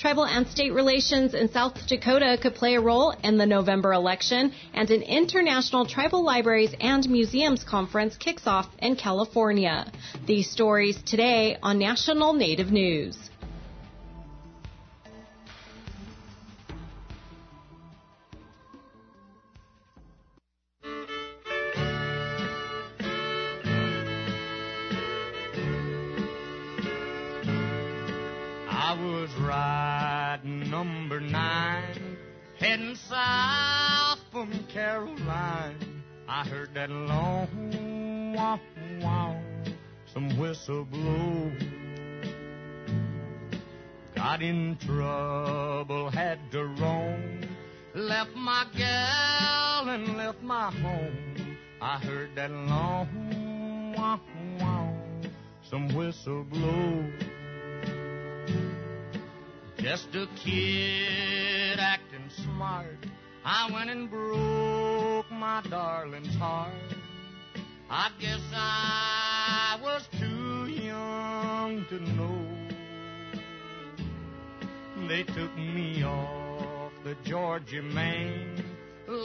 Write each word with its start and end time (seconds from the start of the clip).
tribal 0.00 0.24
and 0.24 0.48
state 0.48 0.72
relations 0.72 1.34
in 1.34 1.52
South 1.52 1.74
Dakota 1.86 2.38
could 2.40 2.54
play 2.54 2.74
a 2.76 2.80
role 2.80 3.14
in 3.22 3.36
the 3.36 3.44
November 3.44 3.92
election, 3.92 4.50
and 4.72 4.90
an 4.90 5.02
international 5.02 5.84
tribal 5.84 6.24
libraries 6.24 6.74
and 6.80 7.06
museums 7.10 7.62
conference 7.64 8.16
kicks 8.16 8.46
off 8.46 8.66
in 8.78 8.96
California. 8.96 9.92
These 10.26 10.50
stories 10.50 11.02
today 11.02 11.58
on 11.62 11.78
National 11.78 12.32
Native 12.32 12.72
News. 12.72 13.29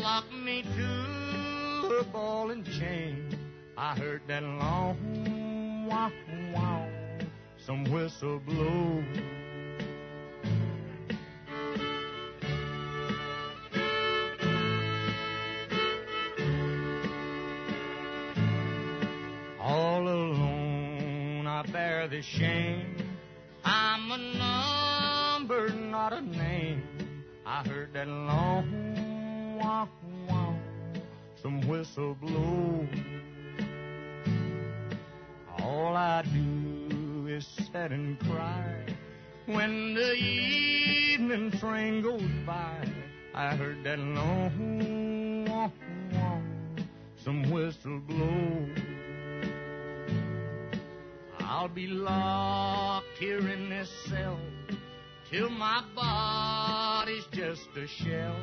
Locked 0.06 0.34
me 0.34 0.62
to 0.62 1.98
a 2.00 2.04
ball 2.04 2.52
and 2.52 2.64
chain. 2.64 3.28
I 3.76 3.96
heard 3.96 4.22
that 4.28 4.44
long 4.44 5.88
wow 5.90 6.12
wow, 6.54 6.88
some 7.58 7.86
whistle 7.86 8.40
blow. 8.46 9.04
All 19.60 20.08
alone 20.08 21.48
I 21.48 21.64
bear 21.64 22.08
the 22.08 22.22
shame. 22.22 22.96
I'm 23.64 24.12
a 24.12 24.20
number, 25.40 25.70
not 25.70 26.14
a 26.14 26.22
name. 26.22 26.84
I 27.44 27.64
heard 27.68 27.92
that 27.94 28.08
long 28.08 28.85
wow 29.66 29.90
wow, 30.30 30.56
some 31.42 31.68
whistle 31.68 32.16
blow. 32.22 32.88
All 35.60 35.96
I 35.96 36.22
do 36.22 37.26
is 37.28 37.48
sit 37.48 37.92
and 37.92 38.20
cry 38.20 38.86
when 39.48 39.96
the 39.96 40.14
evening 40.14 41.52
train 41.60 42.04
goes 42.04 42.30
by. 42.46 42.88
I 43.34 43.56
heard 43.56 43.84
that 43.86 43.98
long 43.98 45.46
wow, 46.14 46.42
some 47.24 47.50
whistle 47.50 48.02
blow. 48.08 48.70
I'll 51.40 51.70
be 51.70 51.88
locked 51.88 53.18
here 53.20 53.48
in 53.50 53.70
this 53.70 53.90
cell 54.10 54.38
till 55.32 55.50
my 55.50 55.84
body's 55.96 57.26
just 57.32 57.68
a 57.76 57.88
shell 57.88 58.36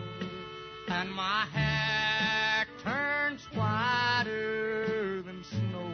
and 0.92 1.10
my 1.12 1.46
hair 1.52 2.66
turns 2.84 3.46
whiter 3.54 5.22
than 5.22 5.42
snow. 5.42 5.90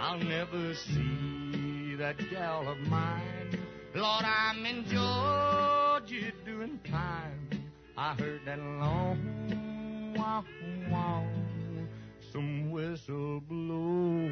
I'll 0.00 0.18
never 0.18 0.74
see 0.74 1.94
that 1.96 2.16
gal 2.30 2.68
of 2.68 2.78
mine. 2.88 3.58
Lord, 3.94 4.24
I'm 4.24 4.66
in 4.66 4.84
Georgia 4.84 6.32
doing 6.44 6.80
time. 6.90 7.48
I 7.96 8.14
heard 8.14 8.40
that 8.46 8.58
long 8.58 10.14
wow 10.16 10.44
wow 10.90 11.26
some 12.32 12.70
whistle 12.72 13.40
blow. 13.48 14.30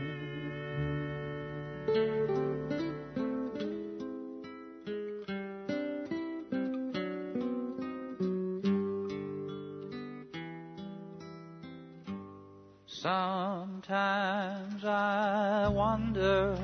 Sometimes 13.03 14.85
I 14.85 15.67
wonder 15.67 16.55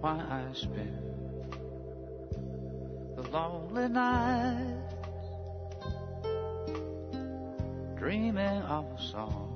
why 0.00 0.20
I 0.20 0.52
spend 0.52 1.56
the 3.16 3.22
lonely 3.30 3.88
nights 3.88 4.98
dreaming 7.96 8.60
of 8.68 8.84
a 8.84 9.02
song. 9.02 9.48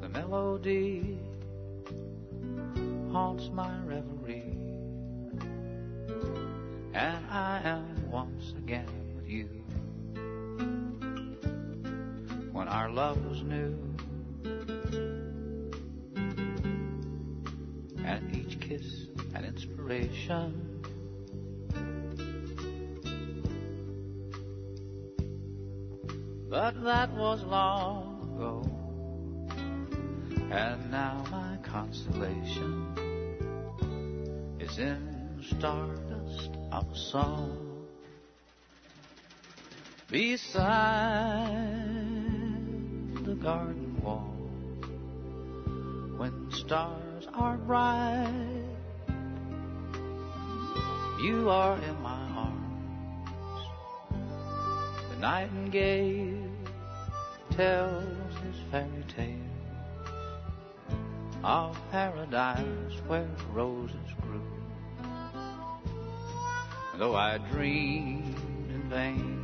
The 0.00 0.08
melody 0.08 1.18
haunts 3.12 3.50
my 3.52 3.78
reverie, 3.84 4.56
and 6.94 7.26
I 7.30 7.60
am 7.62 8.10
once 8.10 8.54
again 8.56 8.88
with 9.14 9.28
you. 9.28 9.63
When 12.54 12.68
our 12.68 12.88
love 12.88 13.18
was 13.26 13.42
new, 13.42 13.76
and 18.04 18.36
each 18.36 18.60
kiss 18.60 19.08
an 19.34 19.44
inspiration. 19.44 20.80
But 26.48 26.80
that 26.84 27.12
was 27.14 27.42
long 27.42 28.22
ago. 28.36 28.62
And 30.52 30.92
now 30.92 31.24
my 31.32 31.58
constellation 31.64 32.94
is 34.60 34.78
in 34.78 35.42
stardust 35.42 36.50
of 36.70 36.96
song. 36.96 37.88
Beside 40.08 41.83
garden 43.44 44.00
wall, 44.02 44.34
when 46.16 46.50
stars 46.50 47.28
are 47.34 47.58
bright, 47.58 48.64
you 51.20 51.50
are 51.50 51.76
in 51.76 52.00
my 52.00 52.26
arms. 52.36 53.68
The 55.10 55.16
nightingale 55.20 56.50
tells 57.50 58.34
his 58.46 58.56
fairy 58.70 59.04
tale 59.14 59.28
of 61.44 61.78
paradise 61.90 62.96
where 63.06 63.28
roses 63.52 64.10
grew. 64.22 64.40
Though 66.96 67.14
I 67.14 67.36
dreamed 67.52 68.38
in 68.70 68.88
vain, 68.88 69.38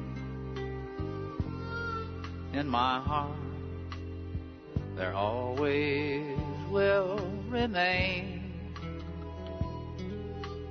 in 2.54 2.66
my 2.66 2.98
heart 3.00 3.49
there 4.96 5.14
always 5.14 6.36
will 6.70 7.18
remain 7.48 8.52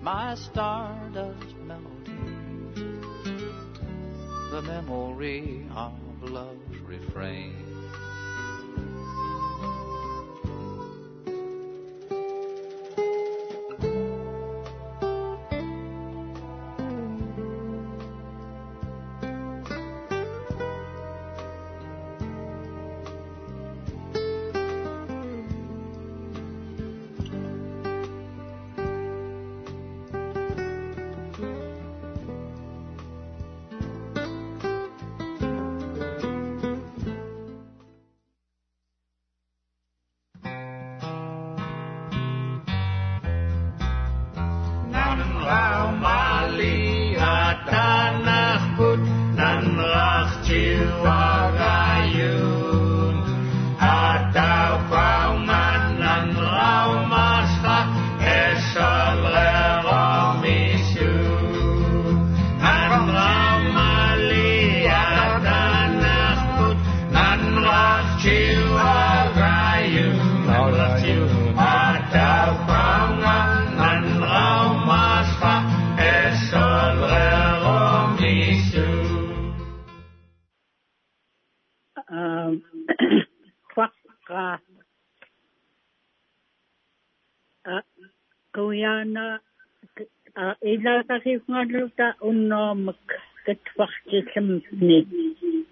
my 0.01 0.35
stardust 0.35 1.55
melody 1.65 1.89
the 4.51 4.61
memory 4.63 5.65
of 5.75 5.93
love's 6.23 6.77
refrain. 6.79 7.68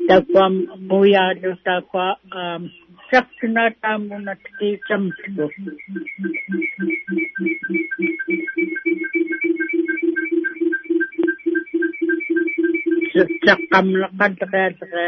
Takwam 0.08 0.54
uyaaluta 0.98 1.82
kwa 1.82 2.18
um 2.40 2.70
saksuna 3.12 3.64
taamunat 3.82 4.42
kiisamtgu 4.58 5.46
saqqamlaqalqaалера 13.46 15.08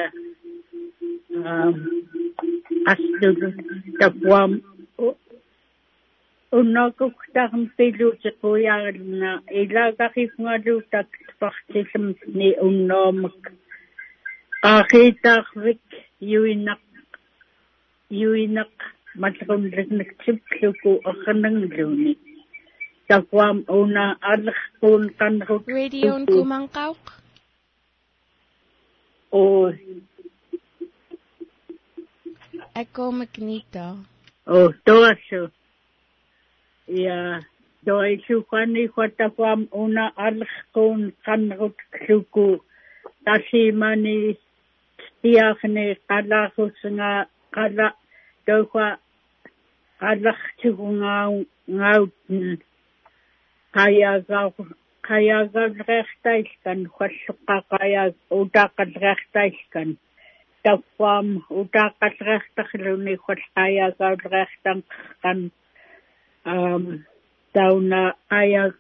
um 1.40 1.76
astulu 2.92 3.48
takwam 4.00 4.52
уннаакуктаарм 6.57 7.63
пилуутеқуяарилна 7.78 9.31
илаагақифнгалуутак 9.62 11.10
партилэмни 11.40 12.50
унноомак 12.68 13.42
qaaqitаарvik 14.63 15.86
yuinaq 16.31 16.84
yuinaq 18.22 18.74
матлерунлакнаксиплуку 19.22 20.92
аққанангилуни 21.12 22.13
таквам 23.10 23.57
уна 23.80 24.06
алеркуун 24.31 25.04
каннерут 25.19 25.63
радион 25.68 26.22
куманқауқ 26.34 27.04
о 29.31 29.72
акомагнита 32.81 33.86
о 34.45 34.60
тоасу 34.86 35.52
ja 36.90 37.40
doi 37.86 38.18
sukani 38.28 38.88
kwatakwam 38.90 39.68
una 39.72 40.12
alkhun 40.18 41.14
kanrut 41.26 41.78
kluku 41.94 42.60
tasimani 43.26 44.38
tiakhne 45.22 45.86
qalahusnga 46.10 47.12
qala 47.56 47.88
dokwa 48.48 48.98
qalachtugunga 50.02 51.16
ngautn 51.69 52.58
kayaga 53.76 54.42
kayagalrertailkan 55.08 56.80
khalluqqaqaya 56.98 58.04
utaqalrertailkan 58.40 59.90
takwam 60.64 61.28
utaqalrertarluni 61.62 63.16
khallqayagaulrertan 63.26 64.84
kan 65.24 65.40
um 66.46 67.04
tauna 67.54 68.14
aya 68.30 68.72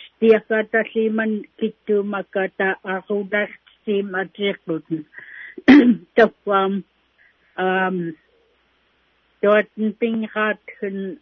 stiakata 0.00 0.84
liman 0.94 1.44
kitu 1.58 2.02
makata 2.04 2.80
akudas 2.84 3.50
sim 3.84 4.14
atrikut 4.14 4.84
takwam 6.16 6.84
um 7.58 7.96
dorten 9.42 9.92
pingrat 10.00 10.60
hun 10.80 11.20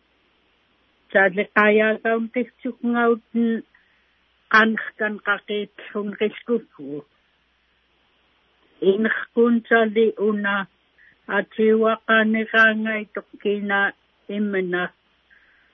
sadle 1.12 1.44
kaya 1.56 1.98
kaun 2.02 2.30
kisuk 2.34 2.78
ngauten 2.82 3.62
ankan 4.60 5.14
kakit 5.26 5.74
hun 5.90 6.14
riskuku 6.20 7.02
inkhkun 8.90 9.54
sali 9.68 10.14
una 10.28 10.66
atiwa 11.26 11.92
kaniranga 12.06 12.92
itokina 13.02 13.92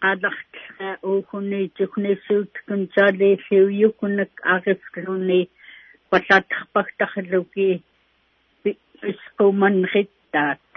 imena 0.03 0.31
qadaqtla 0.31 0.99
uuhuni 1.03 1.69
tuknisuutkun 1.79 2.89
saaliisiuyukunak 2.95 4.31
aqifluni 4.55 5.41
qallataqpaqtaqluki 6.11 7.83
isqumanrittaat 9.11 10.69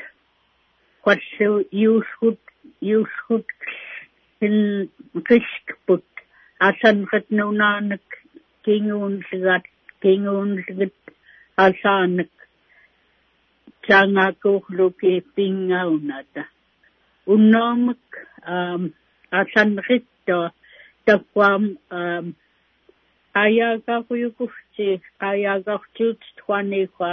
qallu 1.06 1.52
yuuskut 1.72 2.42
yuuskut 2.82 3.50
hin 4.42 4.58
riskput 5.30 6.06
asanqat 6.60 7.26
nunaanak 7.32 8.08
kinguunligat 8.66 9.66
kinguunligit 10.02 11.00
asaanak 11.58 12.34
changakuhluki 13.88 15.14
pingaunata 15.36 16.44
unnaamak 17.28 18.06
алланнеритта 19.40 20.40
таккуам 21.06 21.64
аяагагуйукухти 23.44 24.90
аяагартуут 25.30 26.22
туаниха 26.38 27.12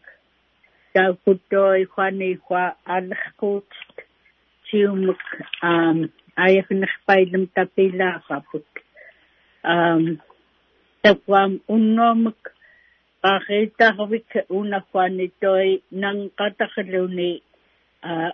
taukutoi 0.94 1.86
whani 1.96 2.38
wha 2.50 2.64
alakut 2.86 3.70
tiumuk 4.66 5.24
um 5.64 5.98
ayaknakpailam 6.36 7.48
tapila 7.56 8.10
kaput 8.28 8.68
um 9.64 10.04
takwam 11.04 11.52
unnomuk 11.68 12.42
qaqitarvik 13.24 14.32
una 14.50 14.80
whani 14.94 15.28
toi 15.42 15.82
nang 15.92 16.20
katakhaluni 16.38 17.32
uh 18.04 18.32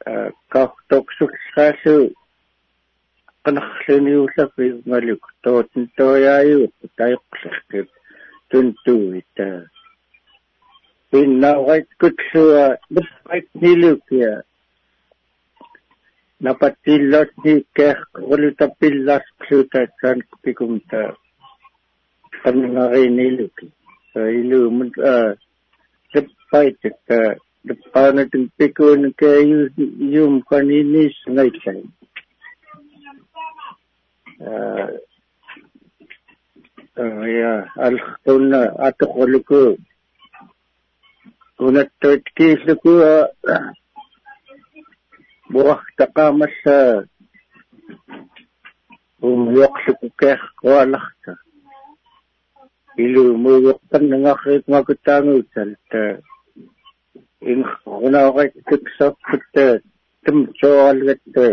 э 0.07 0.31
кахтоксуллаасу 0.49 2.15
канарлуниуллафи 3.43 4.83
малук 4.87 5.35
тоотн 5.43 5.83
тояаюу 5.97 6.73
таиқлэркит 6.97 7.91
22 8.55 9.67
Pinawait 11.11 11.91
ko 11.99 12.11
siya, 12.11 12.79
napait 12.91 13.47
nilukya. 13.59 14.47
Napatilot 16.43 17.31
ni 17.43 17.63
keh, 17.71 17.99
walita 18.19 18.71
pilas 18.79 19.23
kusuta 19.39 19.87
san 20.03 20.23
pikumta. 20.43 21.15
Panangari 22.43 23.11
nilukya. 23.11 23.71
So 24.11 24.27
ilumun, 24.27 24.91
napait 26.15 26.79
ka, 26.79 27.39
napanat 27.67 28.31
ng 28.35 28.51
pikun 28.55 29.11
ka 29.19 29.39
yung 29.99 30.43
kaninis 30.47 31.15
ngayon. 31.31 31.91
Uh, 34.43 34.99
luppaitik 36.97 37.03
luppaanatin 37.03 37.03
pikuun 37.03 37.03
kayu 37.03 37.03
yum 37.03 37.03
qaninis 37.03 37.03
ngaitlai 37.03 37.35
ya 37.41 37.53
alqunna 37.77 38.61
atoquluku 38.87 39.61
unattoit 41.59 42.25
kiilluku 42.37 42.93
buaqtaqaamassa 45.53 46.77
umyoqluku 49.23 50.07
keeqqualarta 50.21 51.33
ilu 52.97 53.25
muuyoqqannangarrit 53.43 54.65
makutaanguutalta 54.69 56.03
inqunauqat 57.53 58.53
tuksarputta 58.69 59.65
tumsooralgatta 60.25 61.45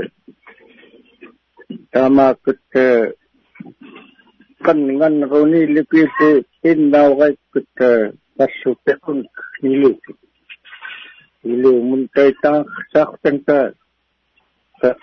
taamaakutta 4.62 4.66
qannganneruni 4.66 5.62
lukiilu 5.76 6.30
innauqakkutta 6.64 8.14
passupequn 8.38 9.20
niluki 9.62 10.14
ilu 11.44 11.72
mun 11.82 12.02
taitaang 12.16 12.66
saaqtanta 12.94 13.74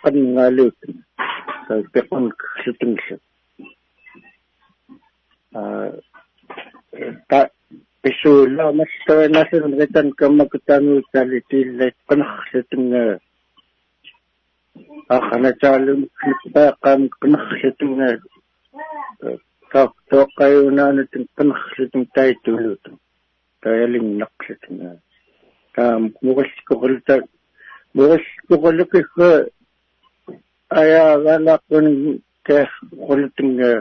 qanngaluut 0.02 0.78
pequn 1.92 2.24
sutungsa 2.62 3.14
ta 7.28 7.40
pisuula 8.02 8.64
massawanasun 8.78 9.72
ritan 9.80 10.08
kamakutaanguutalitillait 10.18 11.96
qanarlutunga 12.08 13.18
aqanataalum 18.78 19.40
paaqaam 19.72 19.90
qanarlutunga 19.90 19.90
toqqayunaanutun 20.10 21.22
qanarlutun 21.36 22.02
taituluutun 22.14 22.94
tayalingnaqlutunga 23.62 24.90
taam 25.74 26.02
muqallkuqulta 26.26 27.14
muqallkuqulukikka 27.96 29.28
ayaagalaqqun 30.80 31.86
keeqqulitunga 32.46 33.72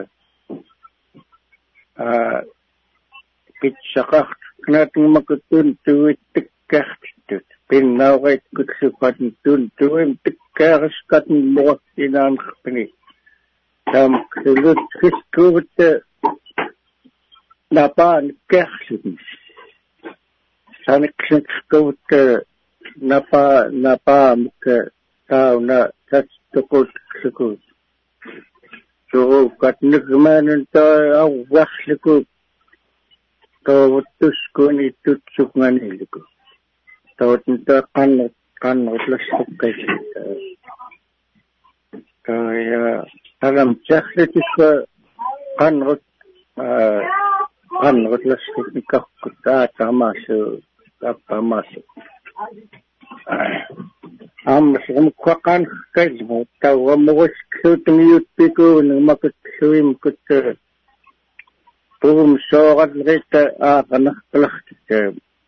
pitсақарт 3.59 4.41
кнаатнгмакуттун 4.65 5.67
туиттиккаартиттут 5.85 7.47
пиннаавгайт 7.69 8.43
кутсукатн 8.55 9.27
тун 9.43 9.61
туим 9.77 10.11
тиккаарискатн 10.23 11.37
мугаттинаанерпини 11.55 12.85
таам 13.91 14.13
сулут 14.43 14.79
хискуутта 14.99 15.89
напаан 17.71 18.25
кэрлутни 18.51 19.17
саниксиккуутта 20.85 22.43
напа 22.95 23.69
напаамка 23.71 24.91
тауна 25.27 25.91
таттукут 26.09 26.89
сукут 27.21 27.61
суу 29.11 29.49
катнигманэн 29.61 30.65
таа 30.71 31.23
авварлуку 31.23 32.25
тоовуттускуни 33.65 34.87
тутсугнанилуку 35.03 36.19
тоотн 37.17 37.57
таа 37.67 37.81
канна 37.95 38.29
каннерлассуккай 38.61 39.73
я 42.27 43.05
агам 43.39 43.79
чахлитис 43.83 44.43
канрут 45.57 46.01
канрут 46.57 48.25
э, 48.25 48.29
ласкиккакку 48.29 49.31
таа 49.43 49.69
тамаасу 49.77 50.61
таптамаасу 50.99 51.83
э, 53.27 53.31
амс 54.45 54.81
гумккаан 54.87 55.67
кайлму 55.93 56.45
тавамгус 56.59 57.31
кютмиюттикуун 57.61 59.05
макксуим 59.05 59.95
кутта 59.95 60.57
пуум 62.01 62.39
сооралрита 62.49 63.55
аақанерпаларт 63.59 64.65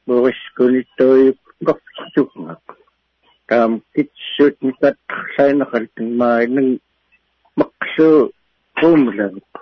буурискуниттуйуккорсукнак 0.05 2.78
таам 3.49 3.71
китсуут 3.93 4.55
нитатсаанеқалтин 4.65 6.07
маанин 6.21 6.69
мақсуу 7.59 8.31
кумланик 8.79 9.53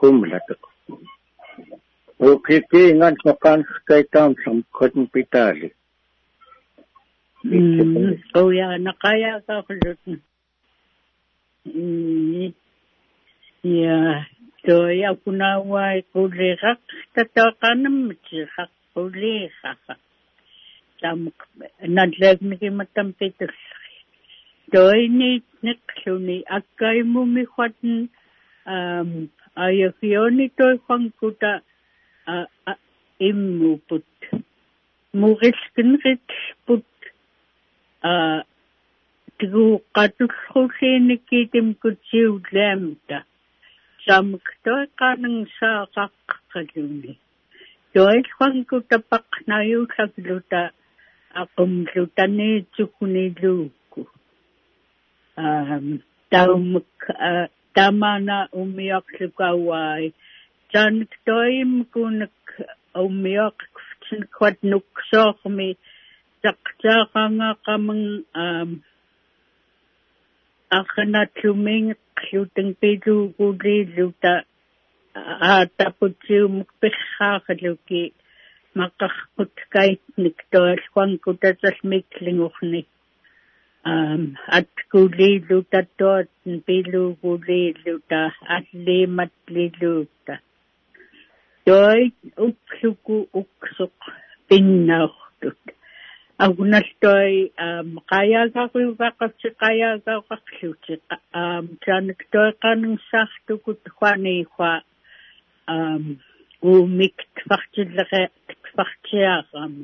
кумлатек 0.00 0.60
окики 2.30 2.80
инган 2.92 3.14
мақанскай 3.24 4.02
таам 4.12 4.32
самқутин 4.44 5.06
питали. 5.12 5.68
Оя 8.34 8.68
нақая 8.88 9.42
сафлутин 9.46 10.22
я 13.62 14.26
то 14.64 14.88
я 14.90 15.14
кунауай 15.24 16.04
кулерак 16.12 16.78
татақанамми 17.14 18.16
хаққулиха 18.54 19.72
таамак 21.02 21.38
надлаагмигиматтам 21.98 23.08
питерсери 23.18 23.96
тоинит 24.72 25.46
нэклуни 25.66 26.36
аккаиммуми 26.58 27.44
хатн 27.54 27.94
аам 28.74 29.10
аягиони 29.54 30.46
тойханкута 30.58 31.52
иммупут. 33.18 34.04
Мурилкинрит 35.12 36.22
пут 36.64 36.86
а 38.00 38.44
тигууккатуллруусиинниккиитим 39.38 41.74
кутсиуллаамта. 41.82 43.18
Самктои 44.06 44.86
канангсаақаққалуни 45.00 47.12
тоилханку 47.94 48.76
тапақ 48.90 49.30
наюуллакилута 49.46 50.62
aqumlutaniitsukuniluukku 51.40 54.00
um 55.44 55.86
taumuk 56.32 56.92
tamana 57.74 58.36
ummiaqlukauai 58.60 60.04
taanik 60.72 61.12
toimkunak 61.26 62.38
ummiaqqftin 63.04 64.22
kwat 64.36 64.56
nuksoormi 64.70 65.68
taqtaaqangaqamang 66.42 68.06
um 68.44 68.70
aqnatluming 70.80 71.88
qlutangpiluukuliiluta 72.18 74.32
aataputsiumuk 75.52 76.68
pixxaaqaluki 76.80 78.02
маққарпут 78.80 79.54
кайтник 79.74 80.38
тоалхуан 80.52 81.18
кутасал 81.24 81.78
миклингорни 81.90 82.82
аам 83.84 84.22
аткулиилу 84.58 85.58
таттуатн 85.72 86.52
пилуугулииллута 86.66 88.20
аллииматлилуутта 88.56 90.34
той 91.66 92.00
уксуку 92.46 93.16
уксоқ 93.40 93.98
пиннаортут 94.48 95.62
агуналтуай 96.44 97.34
аам 97.56 97.88
қаяагаариуваққатси 98.12 99.48
қаяагааоқарлути 99.62 100.94
аам 101.40 101.64
таанактоиқааннгсаартукут 101.84 103.82
хуаниихуа 103.96 104.74
аам 105.74 106.04
уумик 106.62 107.16
тфартиллериа 107.36 108.30
kvartiaram. 108.72 109.74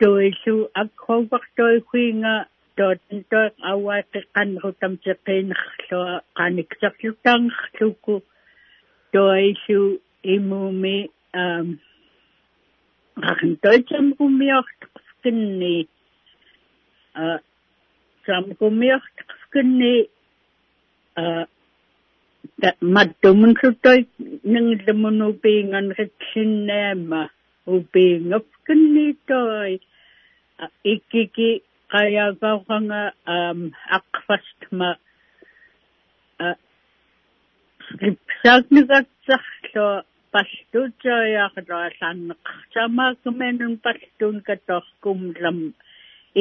Toisu 0.00 0.54
akkovartoikuinga 0.82 2.34
tootintoi 2.76 3.48
auaati 3.70 4.20
qanrutam 4.34 4.92
teqinerlua 5.04 6.12
qanikserlutaangerluku 6.38 8.14
toisu 9.12 9.80
imumi 10.34 10.96
um 11.42 11.66
qaqintoitsam 13.24 14.06
kummiorteqskinni 14.18 15.76
a 17.14 17.16
sam 18.26 18.44
kummiorteqskinni 18.58 19.94
a 21.16 21.18
маттумнсуттой 22.94 24.00
нангилламунуупиинганритсиннаама 24.52 27.22
убингапкиннииттой 27.74 29.72
иккики 30.92 31.50
qajagawranga 31.92 33.02
um 33.34 33.60
aqfastma 33.98 34.90
ripsagnagatsarlu 38.02 39.86
pallutsajaqla 40.32 41.80
lanneqartamaakmenun 42.00 43.74
pallun 43.84 44.36
katorkumlam 44.48 45.58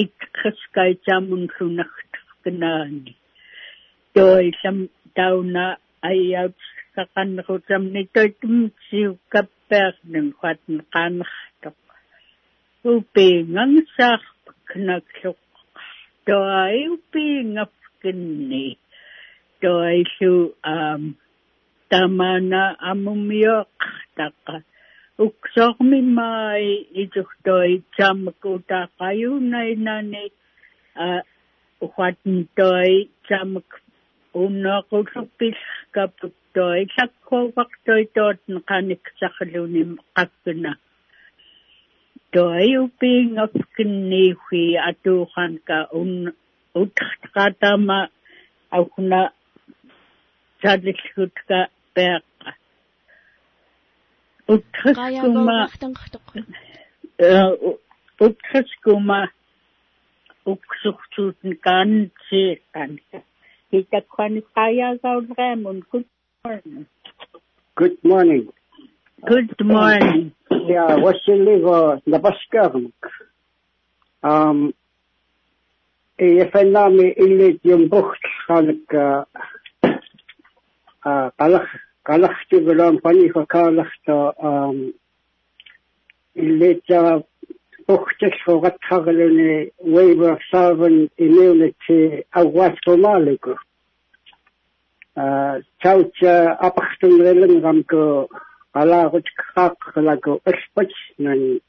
ikqiskaitaamun 0.03 1.43
lunartuknaani 1.55 3.13
toillam 4.15 4.77
tauna 5.17 5.65
ayautsaqannerutamni 6.11 8.01
toitum 8.15 8.55
siukkap 8.87 9.47
pernin 9.69 10.27
khatn 10.39 10.75
qanertuq 10.93 11.77
upiingangisaarpak 12.91 14.59
knakluq 14.71 15.41
toai 16.27 16.79
upiingapkinni 16.95 18.65
toaillu 19.61 20.33
aam 20.75 21.03
tamana 21.91 22.63
amumioqqtaqa 22.89 24.55
uksormimaai 25.25 26.67
ituktoi 27.03 27.71
tsamakutaaqayuunainani 27.93 30.23
a 31.05 31.07
uhatntoi 31.85 32.93
tsamak 33.25 33.69
unnoqulluppillkaput 34.41 36.35
тоо 36.57 36.73
иллаккуувартуитуут 36.83 38.39
неқаниксарлууним 38.53 39.91
қаффна 40.15 40.71
тоаюпин 42.33 43.27
афкинниухи 43.45 44.63
атууханка 44.89 45.77
ун 45.99 46.11
уттартаатама 46.81 47.99
ауна 48.77 49.21
цадлиллгутка 50.61 51.59
пеаққа 51.95 52.49
уттхэскума 54.53 55.59
э, 57.19 57.31
уттхэскума 58.25 59.21
уксуртуутен 60.51 61.51
каанти 61.65 62.43
канка 62.73 63.19
хитаккуани 63.69 64.41
қаяагаулеэмун 64.55 65.79
кут 65.91 66.07
Good 67.75 67.97
morning. 68.03 68.47
Good 69.25 69.65
morning. 69.65 70.31
Yeah, 70.49 70.95
what's 70.95 71.19
your 71.27 71.43
name? 71.43 71.63
Napaskar. 72.07 72.91
Um, 74.23 74.73
if 76.17 76.55
I 76.55 76.63
know 76.63 76.89
me, 76.89 77.13
I 77.19 77.25
need 77.25 77.59
your 77.63 77.87
book. 77.89 78.15
Kalak, 78.47 79.25
kalak, 81.05 81.67
kalak, 82.07 82.35
to 82.49 82.61
go 82.61 82.99
for 83.33 83.45
kalak 83.45 83.89
to, 84.05 84.33
um, 84.41 84.93
I 86.37 86.41
need 86.41 86.81
your 86.87 87.23
book 87.87 88.07
to 88.21 88.29
show 88.45 88.57
what 88.59 88.77
kagalini 88.89 89.71
waiver 89.81 90.39
sovereign 90.49 91.09
immunity 91.17 92.23
awas 92.33 92.77
for 92.85 92.95
Malikur. 92.95 93.57
чауч 95.81 96.15
апахтэнгэлэн 96.67 97.53
рамко 97.65 98.27
алаагч 98.81 99.27
хаақлаго 99.53 100.33
элпач 100.49 100.91
нани 101.17 101.61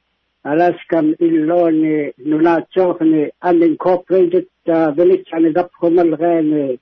Alaskam 0.45 1.15
Illoni 1.21 2.13
Nunaatsoorni 2.29 3.31
unincorporated 3.43 4.47
village-ани 4.67 5.53
запхумалгаани 5.53 6.79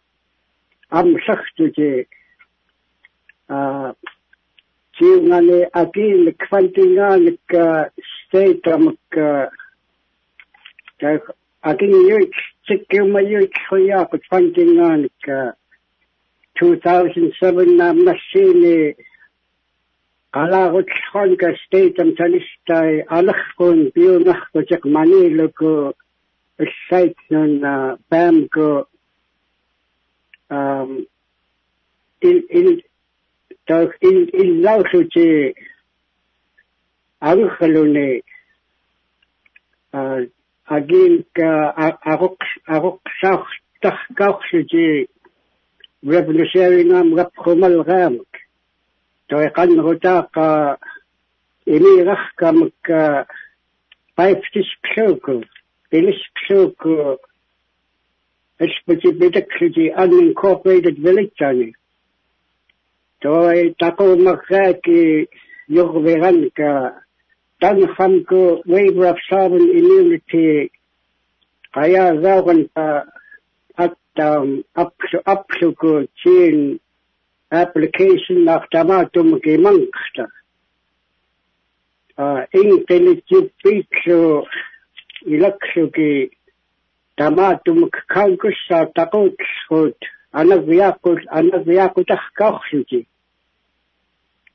амлахтуги 0.91 2.07
а 3.49 3.95
чиунгани 4.93 5.61
акил 5.73 6.33
квантинганик 6.39 7.41
стейтамк 8.11 8.99
так 11.01 11.23
акин 11.63 11.93
юик 12.17 12.33
чиккиумаюик 12.67 13.55
хуяак 13.69 14.11
квантинганик 14.29 15.57
2007 16.61 17.77
на 17.77 17.93
массини 17.95 18.97
алаагутхонка 20.33 21.55
стейтам 21.65 22.15
талистай 22.17 23.01
алеркун 23.09 23.91
биунаркутек 23.95 24.85
манилуку 24.85 25.95
иллайтнун 26.59 27.99
бамку 28.11 28.87
ам 30.49 31.07
ил 32.21 32.39
ил 32.59 32.83
тог 33.65 33.91
ил 34.01 34.19
иллаусути 34.41 35.55
агхалуни 37.21 38.23
а 39.93 40.21
агинка 40.65 41.51
агоқ 42.13 42.41
агоқ 42.67 43.01
саахтах 43.21 43.99
каахсути 44.19 45.09
revolutionary 46.15 46.85
qapqumal 47.19 47.77
qaamak 47.89 48.33
toiqanrutaaqa 49.29 50.47
imiirarkamak 51.75 52.85
paiptispluuku 54.17 55.35
pilispluuku 55.91 56.95
ilpati 58.65 59.09
pitakluti 59.19 59.85
unincorporated 60.03 60.97
village 61.05 61.43
ani. 61.49 61.71
Toi 63.23 63.75
taquumarraaki 63.81 65.29
yurviranka 65.69 66.71
tanhamku 67.61 68.41
waiver 68.73 69.07
of 69.13 69.19
sovereign 69.29 69.69
immunity 69.79 70.71
qayaagaawanpa 71.75 72.87
at 74.19 74.25
um, 74.25 74.65
apsuku 74.77 76.09
chin 76.23 76.81
application 77.51 78.45
nach 78.45 78.67
tamatum 78.73 79.41
gemangsta. 79.41 80.29
Uh, 82.19 82.47
intelligibitlu 82.53 84.47
ilaksuki 85.27 86.31
tamatum 87.19 87.91
kankussa 88.09 88.87
taqutlsut 88.95 89.99
anagviaqul 90.33 91.21
anagviaqutahkaursuti. 91.31 93.07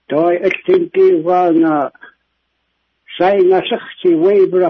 Toi 0.10 0.36
eltinki 0.36 1.24
vaanga 1.24 1.91
saingasarti 3.17 4.15
waiver 4.15 4.63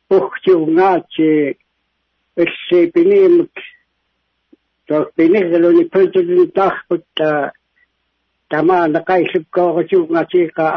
puhtiu 0.09 0.65
ngache 0.67 1.55
se 2.35 2.91
pinim 2.91 3.49
to 4.87 5.05
pinig 5.15 5.53
luni 5.61 5.85
President 5.85 6.53
tahput 6.55 7.05
tama 8.49 8.87
nakaisip 8.87 9.45
ko 9.51 9.73
ko 9.77 10.07
ngache 10.09 10.49
ka 10.55 10.73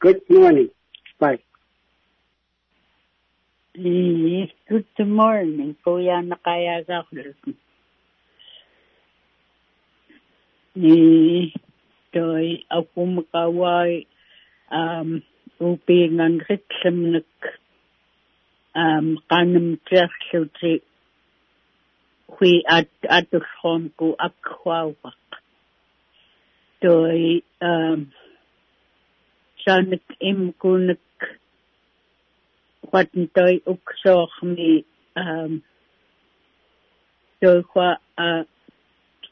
Good 0.00 0.22
morning. 0.30 0.70
Bye. 1.18 1.42
Yes, 3.74 4.46
good 4.70 4.86
morning. 5.02 5.74
Kuya 5.82 6.22
nakayagakul. 6.22 7.34
Ni 10.78 11.50
toy 12.14 12.62
ako 12.70 12.98
makaway 13.10 14.06
um 14.70 15.26
upingan 15.58 16.46
ritsamnak 16.46 17.26
um 18.78 19.18
kanam 19.26 19.82
tsakhluti 19.82 20.78
hui 22.38 22.62
at 22.70 22.86
atushon 23.02 23.90
ko 23.98 24.14
akwawak. 24.14 25.26
Toy 26.78 27.42
um 27.58 28.14
saanik 29.68 30.06
imkunak 30.30 31.06
watntoi 32.92 33.56
uksoormi 33.72 34.70
um 35.22 35.52
toiwa 37.40 37.88
a 38.26 38.28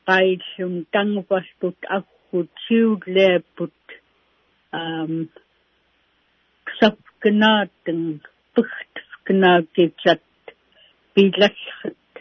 qaillum 0.08 0.74
tangvasput 0.92 1.78
akku 1.98 2.38
tiuleaput 2.60 3.80
um 4.80 5.12
sapknaateng 6.78 8.04
pugtknaakitsat 8.54 10.24
pilallrat 11.14 12.12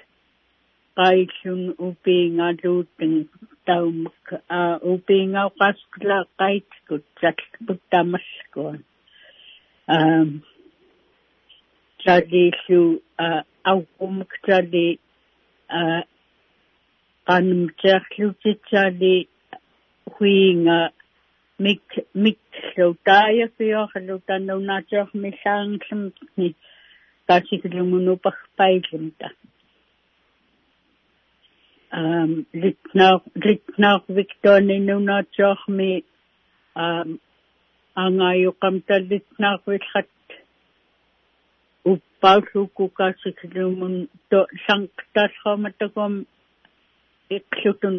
qaillun 1.00 1.64
upiingaluuteng 1.88 3.20
taumak 3.68 4.26
a 4.58 4.60
upiingauqaskla 4.92 6.18
qaitskut 6.40 7.06
sallput 7.22 7.80
tamaskuan 7.92 8.80
um 9.96 10.30
tlalillu 12.00 12.82
a 13.26 13.30
auqumak 13.72 14.32
tlali 14.44 14.88
a 15.80 15.82
qanumtiarlutitsali 17.28 19.16
huinga 20.14 20.80
mik 21.66 21.86
mik 22.24 22.40
lutaya 22.78 23.48
fiorlu 31.96 31.96
tanaunaatiormi 31.96 31.98
saanglamni 31.98 31.98
kasiklumunupagpailumta 31.98 31.98
um 31.98 32.46
litnaq 32.54 33.22
litnaq 33.36 34.04
victorni 34.08 34.80
nunaatsormi 34.80 36.04
um 36.76 37.20
angayuqamta 37.96 39.00
litnaq 39.10 39.62
vilhat 39.68 40.10
uppausukukasiklumun 41.86 44.08
to 44.30 44.48
sanqtalxamatakom 44.68 46.26
iqlutun 47.38 47.96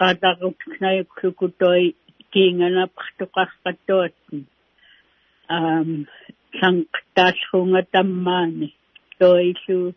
qataqutnayuklukutoi 0.00 1.84
kiinganapqtuqarqattuatni 2.32 4.40
um 5.50 6.06
sanqtalxunga 6.60 7.82
tammaani 7.92 8.68
toilu 9.18 9.94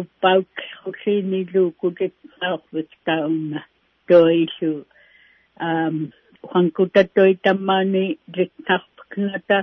uppauk 0.00 0.54
hulliiniluukut 0.80 1.98
aarvik 2.48 2.90
taunna 3.06 3.60
toilu. 4.08 4.72
Um 5.66 5.96
huankutatoi 6.50 7.34
tammaani 7.44 8.04
litnarpaknata 8.36 9.58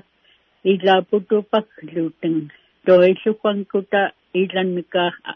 ilaaputupakluteng 0.72 2.40
toilu 2.86 3.32
huankuta 3.44 4.02
ilannikaa 4.42 5.36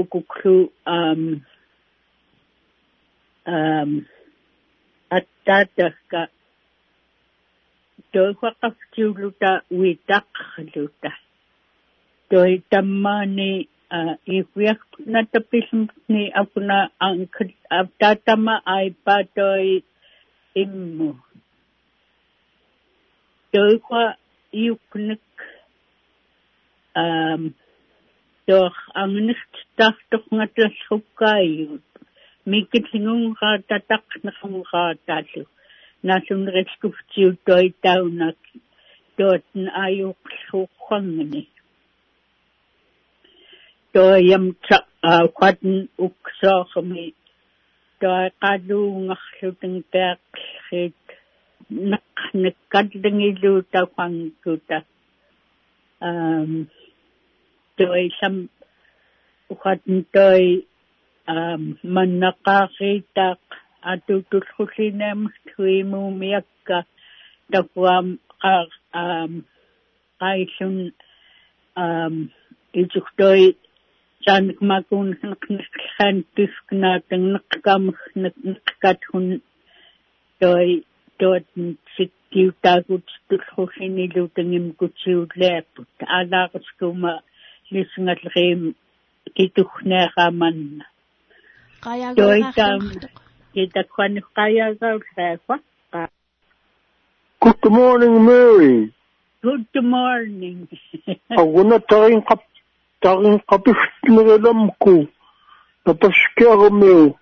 ukuklu 0.00 0.56
um 0.96 1.22
um 3.54 3.90
attaatakka 5.16 6.20
toihuaqaftiuluta 8.12 9.50
uitaqluta 9.80 11.10
toi 12.30 12.52
tammaani 12.70 13.50
iwiaqnatapismni 14.36 16.22
apuna 16.40 16.78
ankal 17.08 17.50
tatama 18.00 18.54
aipatoi 18.76 19.70
immu 20.62 21.10
toiwa 23.52 24.02
iuknik 24.64 25.28
um 27.02 27.42
тох 28.46 28.76
ангнэрт 29.02 29.54
таартоқнгатлаллуккааюут 29.78 31.88
миккитлингунгаа 32.50 33.56
татақнеқамгаа 33.68 34.90
таалу 35.06 35.42
наасуннерискуфтиут 36.08 37.36
тоитаунак 37.46 38.40
тоотн 39.16 39.62
аюуқлууххангани 39.84 41.42
тоям 43.92 44.44
та 44.68 44.78
кватн 45.36 45.74
уксоохми 46.04 47.06
той 48.00 48.26
qaluungarluteng 48.42 49.78
taaqlrit 49.92 51.02
naq 51.90 52.06
nakkallingiluuta 52.42 53.80
qangkuta 53.96 54.78
um 56.08 56.50
toi 57.78 58.04
sam 58.18 58.34
ukhatn 59.52 59.96
toi 60.14 60.44
um 61.34 61.62
mannaqaaqitaq 61.94 63.40
atutullullinaam 63.92 65.20
tuimuumiakka 65.48 66.78
tapuam 67.52 68.06
um 69.02 69.32
qaillun 70.22 70.76
um 71.84 72.14
ituktoi 72.80 73.42
sanik 74.24 74.58
makun 74.70 75.08
naknakhan 75.22 76.16
tiskna 76.34 76.90
tang 77.08 77.24
nakkamh 77.34 77.98
nakkat 78.22 79.00
hun 79.10 79.26
toi 80.40 80.68
tot 81.18 81.46
sikkiutagut 81.94 83.06
tullulliniluutangim 83.28 84.66
kutsiulleaput 84.78 85.90
alaaqaskuma 86.18 87.12
lisngallerim 87.72 88.60
kituhneeramanna 89.36 90.84
qayaagoraqartuq 91.84 93.14
kitakwan 93.54 94.14
qayaagaulleaqwa 94.36 95.56
Good 97.42 97.64
morning, 97.78 98.14
Mary. 98.24 98.94
good 99.42 99.74
morning. 99.82 100.68
Aguna 101.42 101.78
tarin 103.02 103.38
kap 103.48 103.64
tarin 103.64 103.66
kapisnerelamku. 103.66 105.08
Napaskärmeu. 105.86 107.18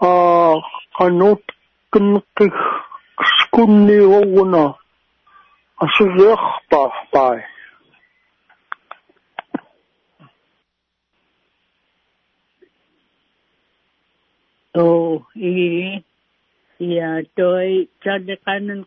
Ah, 0.00 0.58
kanot 0.98 1.42
knkik 1.92 2.56
skunni 3.36 3.98
oguna. 4.18 4.64
Asirjachpa 5.82 6.80
pai. 7.12 7.38
oh 14.74 15.22
i 15.36 16.02
ja 16.78 17.22
toi 17.36 17.86
tjade 18.02 18.36
kanan 18.44 18.84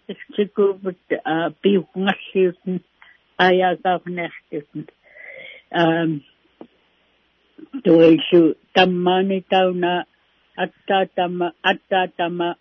kistikuvut 5.74 5.76
piukungalliutun 5.76 5.76
ajakaarnertutun 5.76 5.76
um 5.76 6.22
toisu 7.84 8.58
tammaani 8.74 9.46
tauna 9.50 10.04
attaatama 10.58 11.52
attaatama 11.64 12.56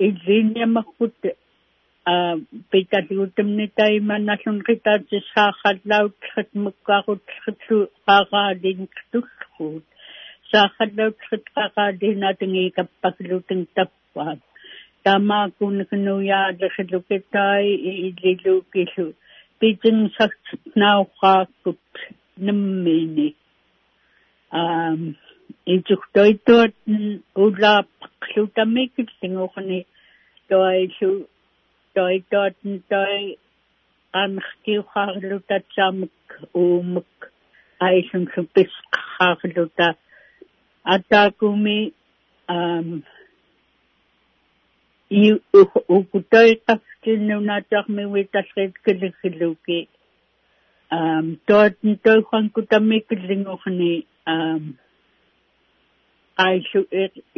illinniamakkut 0.00 1.14
питалгутамни 2.70 3.66
тайманналлун 3.76 4.62
қитаатиссаахаллаутхат 4.68 6.48
муккаарутхатсу 6.54 7.76
qaqaalinktullruut 8.06 9.84
саахаллаутхат 10.50 11.44
qaqaaliinaатунги 11.54 12.70
каппаклутун 12.70 13.66
таппаат. 13.74 14.38
Таамаакуннакнуяалахлукетай 15.04 17.66
илилукиллу 19.60 19.60
питин 19.60 20.10
сактнауqaaqkut 20.18 21.78
наммини 22.36 23.34
аам 24.50 25.16
итухтойтуат 25.66 26.74
улааппақлутамикиллингоқни 27.34 29.86
тоайлу 30.48 31.28
тойтоотн 31.94 32.78
той 32.90 33.38
анхтиухаарлутатсаамак 34.12 36.18
уумак 36.54 37.32
айлун 37.78 38.28
суписқаарлута 38.34 39.96
атаакуми 40.84 41.92
аам 42.48 43.04
и 45.22 45.24
укутойқафтиннунаатаармиуи 45.96 48.24
таллит 48.34 48.74
килиггилуки 48.84 49.78
аам 50.98 51.26
тоотн 51.48 51.90
тойханкутамикиллингорни 52.06 53.94
аам 54.34 54.62
айлу 56.46 56.80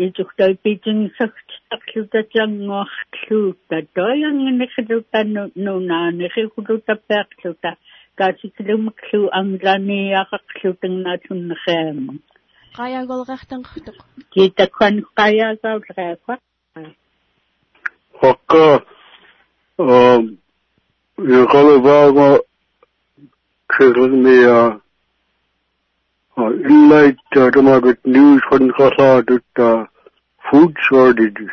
итухтай 0.07 0.53
питин 0.65 0.99
сахт 1.19 1.49
тарлутатсангуарлуутта 1.71 3.77
тоянгинэхлутанну 3.97 5.43
нунаанерихулутаппеарлута 5.65 7.71
каатикилумаклу 8.19 9.23
англаниақарлутангнаатуннераама 9.41 12.15
qayaagolqartanqartuq 12.79 13.99
китаккан 18.21 18.23
қаяасаулераақва 18.23 18.23
Hakka 18.23 18.83
um 19.79 20.39
yaqalavaanga 21.19 22.41
kirmia 23.69 24.81
illait 26.71 27.19
tamagat 27.31 27.99
news 28.05 28.43
von 28.51 28.71
qasaadut 28.79 29.43
food 30.49 30.73
shortage 30.89 31.51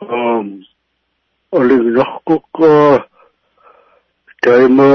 um 0.00 0.64
olig 1.52 1.84
nahkukka 1.98 3.04
taima 4.42 4.90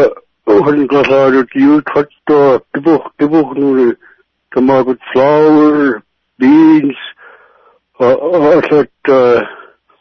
von 0.45 0.87
qasaadut 0.87 1.49
youth 1.55 1.89
hatta 1.95 2.59
tibuh 2.73 3.03
tibuh 3.17 3.47
nuri 3.55 3.95
tamagat 4.51 4.99
flour 5.11 6.01
beans 6.39 6.99
asat 7.99 8.91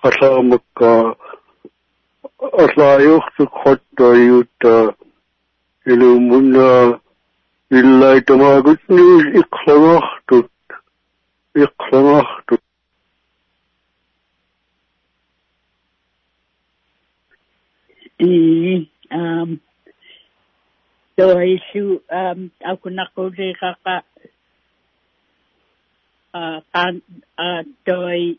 асаамак 0.02 0.62
аслааюхтук 2.38 3.52
хоттоюта 3.52 4.94
илумуна 5.84 7.00
иллай 7.70 8.20
тамагут 8.20 8.80
ньюс 8.88 9.24
икхлагахтут 9.40 10.50
икхлагахтут 11.54 12.62
и 18.18 18.90
ам 19.11 19.61
тоису 21.16 22.02
ам 22.08 22.50
акунакулеқақа 22.61 24.02
а 26.32 26.62
кан 26.72 27.02
а 27.37 27.64
той 27.84 28.38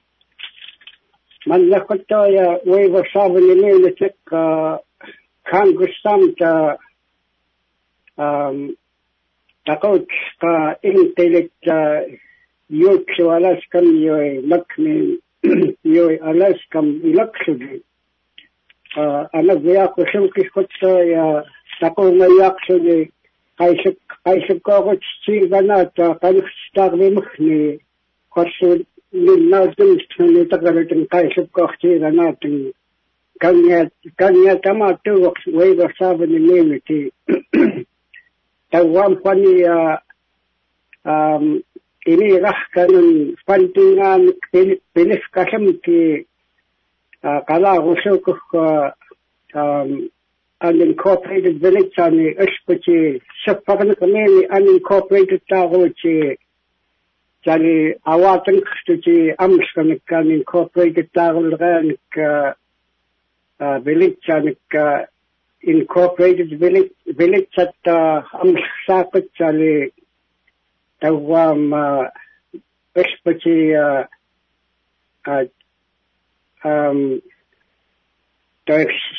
man 1.46 1.68
lakoto 1.70 2.26
ya 2.36 2.58
waiver 2.66 3.04
seven 3.12 3.44
in 3.50 3.64
unit 3.76 4.00
Congress 5.50 5.96
samta 6.02 6.78
um 8.18 8.76
takot 9.66 10.06
ka 10.40 10.76
intellect 10.82 11.68
يوكسو 12.70 13.36
ألاسكم 13.36 13.96
يوي 13.96 14.40
لكمي 14.40 15.18
يوي 15.84 16.30
ألاسكم 16.30 17.00
يلكسوجي 17.04 17.82
أنا 19.34 19.54
بياكو 19.54 20.04
شوكي 20.12 20.48
خطة 20.48 20.98
يا 20.98 21.44
تقو 21.80 22.10
ما 22.12 22.26
يقصدي 22.26 23.12
qaisuk 23.60 23.98
qaisukkoorut 24.24 25.02
siiganaata 25.24 26.06
qanuxtaarlimugni 26.22 27.60
qorsuun 28.34 28.80
ninnautun 28.80 28.89
taqalutun 28.89 28.89
qaisukkoortiiganaatun 28.89 28.89
kanya 33.41 33.89
kanya 34.17 34.55
tama 34.61 34.93
tuwak 35.03 35.33
waiver 35.53 35.89
saben 35.97 36.29
nimiti 36.29 37.09
tawam 38.71 39.17
pani 39.23 39.65
um 41.05 41.63
ini 42.05 42.37
rahkanun 42.37 43.33
fantingan 43.47 44.29
pilif 44.93 45.23
kasam 45.33 45.73
ki 45.81 46.29
kala 47.49 47.81
rusukuk 47.81 48.41
um 49.57 49.89
unincorporated 50.61 51.57
village 51.57 51.97
ani 51.97 52.37
espati 52.45 53.21
sapagna 53.41 53.97
kameni 53.97 54.45
unincorporated 54.53 55.41
tagochi 55.49 56.37
jani 57.45 57.93
awatan 58.05 58.61
kstuchi 58.61 59.33
amskanik 59.43 60.11
unincorporated 60.19 61.07
tagolganik 61.15 62.13
village 63.85 64.29
anik 64.37 64.73
incorporated 65.61 66.49
village 66.59 66.93
village 67.19 67.57
at 67.57 67.75
amsakot 68.43 69.27
jani 69.39 69.89
tawam 71.01 71.61
espati 72.95 73.57
um 76.63 77.21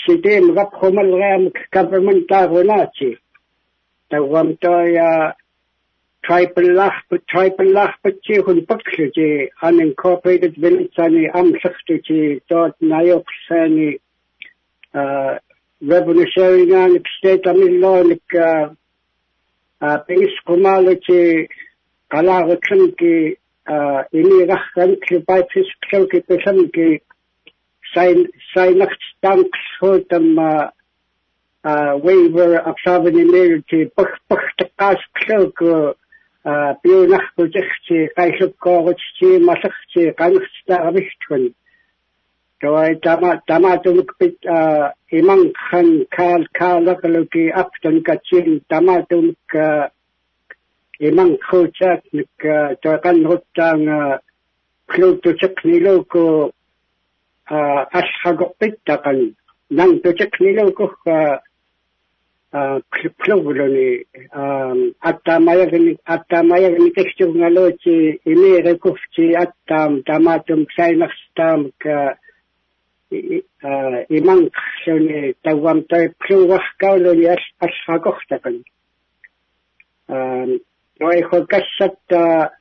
sidem 0.07 0.55
gap 0.55 0.73
homal 0.81 1.11
gam 1.19 1.51
government 1.73 2.29
ta 2.29 2.47
Tribal 6.25 6.77
unincorporated 9.63 10.57
village 10.57 10.99
ani 10.99 11.29
amllachtu 11.41 11.95
chi 12.07 12.41
dod 12.49 12.73
naio 12.81 13.25
psani 13.29 13.99
revenue 15.81 16.27
sharing 16.35 16.73
ani 16.73 17.01
state 17.19 17.47
ani 17.47 17.79
law 17.79 18.03
nik 18.03 18.29
pengis 19.83 20.37
kumalo 20.47 20.95
chi 21.07 21.49
kalago 22.11 22.57
chum 22.69 22.93
ki 22.99 23.15
ini 24.21 24.39
rachgan 24.53 24.97
ki 25.07 25.25
baitis 25.29 25.69
kchel 25.87 26.11
ki 26.11 26.21
pesam 26.29 26.61
ki 26.75 27.01
sain 27.95 28.29
sainacht 28.55 29.03
tank 29.23 29.51
hotam 29.81 30.25
um, 30.25 30.39
uh, 30.39 30.71
uh, 31.65 31.97
waiver 31.97 32.59
of 32.59 32.77
sovereign 32.85 33.19
immunity 33.19 33.91
bach 33.97 34.15
bach 34.29 34.47
takas 34.61 35.01
kchel 35.19 35.53
ko 35.55 35.95
imang 45.13 45.53
khan 45.53 46.07
kal 46.17 46.43
kalakaloki 46.59 47.53
aptan 47.53 48.03
kachin 48.07 48.61
dama 48.71 48.97
tumuk 49.11 49.53
imang 51.01 51.33
khochak 51.47 52.03
nik 52.13 52.39
doi 52.83 52.99
kan 53.05 53.19
hotang 53.25 53.83
klok 54.91 55.23
tu 55.23 55.31
chak 55.41 55.57
niloko 55.65 56.53
ашхагоппиттакан 57.99 59.19
нан 59.71 59.91
тутекнилукух 60.03 60.95
клублони 62.53 64.05
аттамаягни 65.01 65.97
аттамаягни 66.05 66.93
текстурнгалоочи 66.93 68.21
имерекуфти 68.25 69.33
аттаам 69.35 70.03
таматум 70.03 70.67
сайнарстаам 70.77 71.71
ка 71.79 72.17
иман 73.11 74.51
сони 74.85 75.35
тавам 75.43 75.83
тай 75.89 76.13
клугахкаулони 76.19 77.27
ас 77.27 77.45
ашхагортакан 77.59 78.65
ам 80.09 80.59
ной 81.01 81.23
хокассатта 81.23 82.53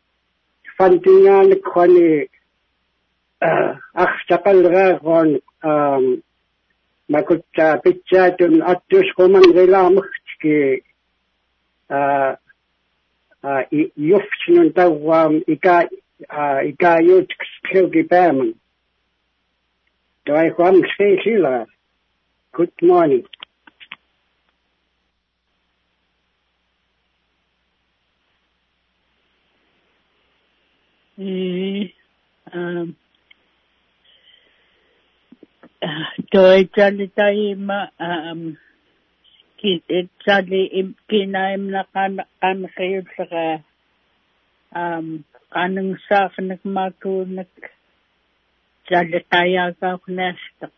фантинганик 0.77 1.65
хони 1.67 2.29
ахтақалрааруан 3.93 5.41
рилаамагтики 9.59 10.83
а 11.89 12.37
а 13.43 13.65
юфчнун 14.13 14.71
таваам 14.77 15.33
ика 15.53 15.77
ика 16.71 16.91
ютксклуги 17.01 18.03
пааман 18.11 18.53
той 20.25 20.49
хам 20.55 20.75
схейлила 20.89 21.65
good 22.53 22.73
morning. 22.81 23.25
Eh, 31.17 31.93
um, 32.53 32.95
toi 35.81 35.81
tali 35.81 35.89
tai 35.89 35.89
ma 35.91 35.93
um 35.93 36.01
ki 36.01 36.01
tali 36.01 36.17
im 36.17 36.17
kina 36.17 36.17
im 36.17 36.17
na 36.17 36.17
kan 36.17 36.17
kan 36.17 36.17
kayo 36.17 36.19
saka 36.19 36.19
um 36.19 36.19
kanang 36.19 36.19
sa 36.19 36.19
kanak 36.19 36.19
maku 36.19 36.20
nak 47.35 47.51
tali 48.87 49.19
kaya 49.31 49.75
ka 49.75 49.99
kunestak 50.03 50.73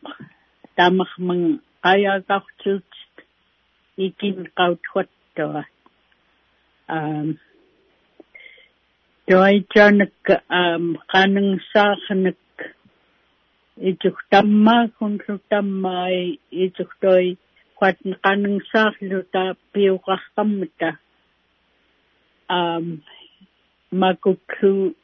tamak 0.75 1.11
mang 1.21 1.61
kaya 1.85 2.13
ka 2.27 2.41
kutut 2.41 2.89
ikin 3.97 4.49
kautwat 4.57 5.09
to 5.37 5.45
um 6.89 7.37
toi 9.29 9.61
janak 9.69 10.17
um 10.49 10.97
kanang 11.13 11.61
sa 13.75 13.81
kanak 13.81 13.89
ituk 13.89 14.17
tamma 14.31 14.87
kun 14.99 15.19
su 15.25 15.39
tamma 15.49 16.09
ituk 16.51 16.91
toi 17.01 17.37
kwat 17.75 17.97
kanang 18.23 18.59
sa 18.71 18.91
lu 19.01 19.23
ta 19.33 19.53
piu 19.73 19.97
ka 20.05 20.15
kamta 20.35 20.89
um 22.49 23.01
makukhu 23.91 24.95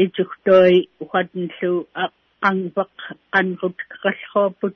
itsuktoi 0.04 0.76
huatnlu 1.10 1.74
aqangvaq 2.04 2.96
qanrut 3.34 3.80
qallhooput 4.02 4.76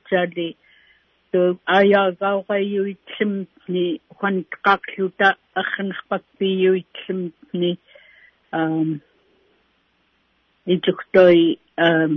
saali 1.34 1.58
ayaagauqayuitsimni 1.66 3.86
huanqaqluta 4.18 5.28
arnerpakpiyuitsimni 5.60 7.70
um 8.58 8.90
ituktoi 10.74 11.40
um 11.86 12.12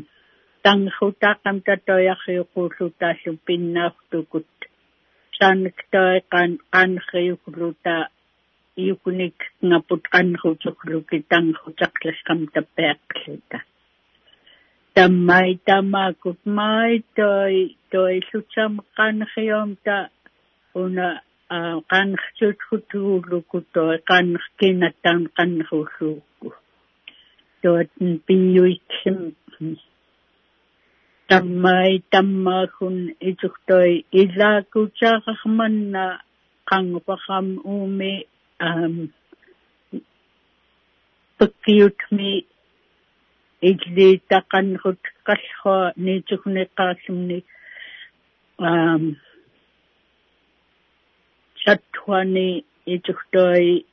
tangkhutaqam 0.63 1.57
tatoyarriuqullutallu 1.65 3.32
pinnaartukut 3.45 4.53
saanektoi 5.39 6.18
qan 6.32 6.51
qaanriuqluta 6.74 7.95
iukunik 8.86 9.38
ngaput 9.70 10.03
qanrutukluki 10.13 11.18
tangkhutaqlaskam 11.32 12.39
tappeaqluta 12.53 13.57
tammai 14.97 15.49
tamakut 15.67 16.39
mai 16.57 16.93
toi 17.17 17.55
toi 17.91 18.15
lutsam 18.29 18.73
qaanrium 18.97 19.69
ta 19.85 19.97
una 20.83 21.07
qaanrtutkutugulluku 21.89 23.57
toi 23.73 23.95
qaanrkinattaan 24.09 25.21
qaanrulluukku 25.37 26.47
toatin 27.61 28.11
piyuiksim 28.25 29.19
tammai 31.29 31.91
tammakun 32.11 32.97
ituktoi 33.29 33.91
ilaakutaaqarmanna 34.21 36.05
qangupaqam 36.69 37.47
uumi 37.73 38.13
um 38.69 38.95
pakkiutmi 41.37 42.31
illi 43.61 44.21
taqanrut 44.29 45.03
qallua 45.25 45.91
niitukneqaallumni 45.97 47.39
um 48.59 49.15
sattuani 51.63 52.63
ituktoi 52.85 53.85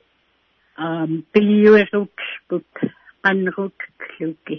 um 0.79 1.23
piyuerut 1.33 2.19
put 2.49 2.71
qanrutluki 3.23 4.59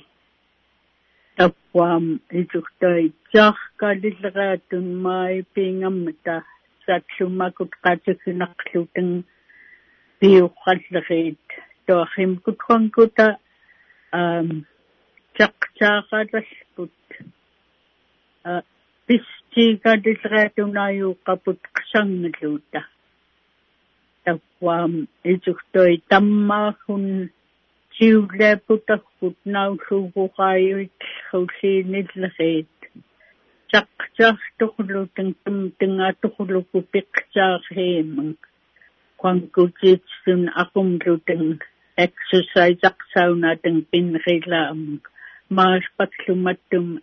tapwam 1.37 2.05
ituktoi 2.41 3.13
jarkalilleratun 3.33 4.85
mai 5.05 5.43
pingammata 5.53 6.35
satlumakut 6.85 7.71
qatukkinaqlutang 7.83 9.13
piuqallerit 10.19 11.47
chaqchaaqalalput 15.79 16.93
pistiikalilleratунаюuqaput 19.07 21.61
qsanngluuta 21.77 22.81
tapwam 24.25 24.93
ituktoi 25.33 25.93
tammaahun 26.11 27.05
siullaaputakkut 27.97 29.37
naulluuqaayuit 29.55 30.99
hulliinillerit 31.29 32.75
taqtaartuqlutang 33.71 35.31
tum 35.43 35.57
tingaatuqluku 35.79 36.77
piqtaarhiimang 36.91 38.35
quankutiitsun 39.21 40.41
aqumlutang 40.63 41.47
exercise 42.05 42.83
aqsaunatang 42.91 43.79
pinrilaamang 43.91 45.03
maaspaklumattum 45.49 46.99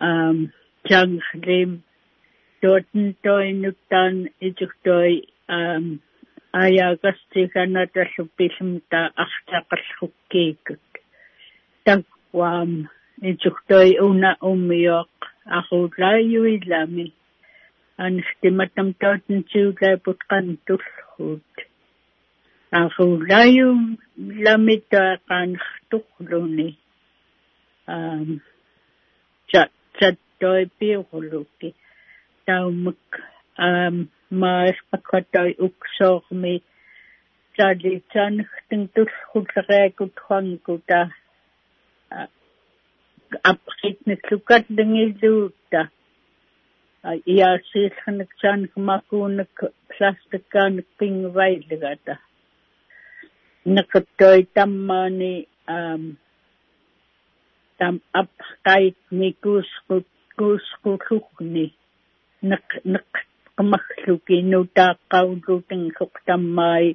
um 0.00 0.52
janglim 0.88 1.82
toten 2.62 3.16
toinuttaan 3.22 4.28
ituktoi 4.40 5.22
um 5.48 6.00
аяагастиганаtalluppilumta 6.62 9.10
артақаллуккииккут 9.24 10.80
такваам 11.84 12.88
итухтой 13.30 13.90
уна 14.06 14.32
уммиоқ 14.40 15.10
арулааюилами 15.56 17.06
анхтиматам 18.06 18.88
таутен 19.00 19.38
тиулаапут 19.50 20.20
қантуллуут 20.30 21.54
арулаю 22.70 23.68
ламита 24.44 25.02
қанхтурлуни 25.28 26.68
аам 27.86 28.40
ча 29.50 29.62
чаттой 29.98 30.62
пиуллуки 30.78 31.74
таумак 32.46 33.10
аам 33.56 33.96
maaspakhatoi 34.42 35.52
uksoormi 35.66 36.54
taalitsaanagtang 37.56 38.86
tullhullareakut 38.94 40.16
huanguta 40.26 41.00
апритнэклукаллангилуутта 43.50 45.80
иаасииллханаксаанакмакуунак 47.34 49.54
пластиккаанак 49.90 50.88
пингвайлгата 50.98 52.14
накаттой 53.64 54.40
таммаани 54.54 55.48
аам 55.66 56.16
там 57.78 57.94
апкайт 58.20 58.98
никуускут 59.20 60.06
куускуллугни 60.38 61.66
нак 62.50 62.66
нак 62.94 63.10
qamagluki 63.56 64.36
nutaaqaulluutang 64.50 65.86
suqtammaai 65.98 66.86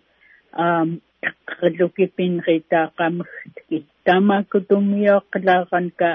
aam 0.65 0.89
qaqqaluki 1.23 2.05
pinritaaqamagtiki 2.15 3.77
taamakutumiooqqalaaqanka 4.05 6.09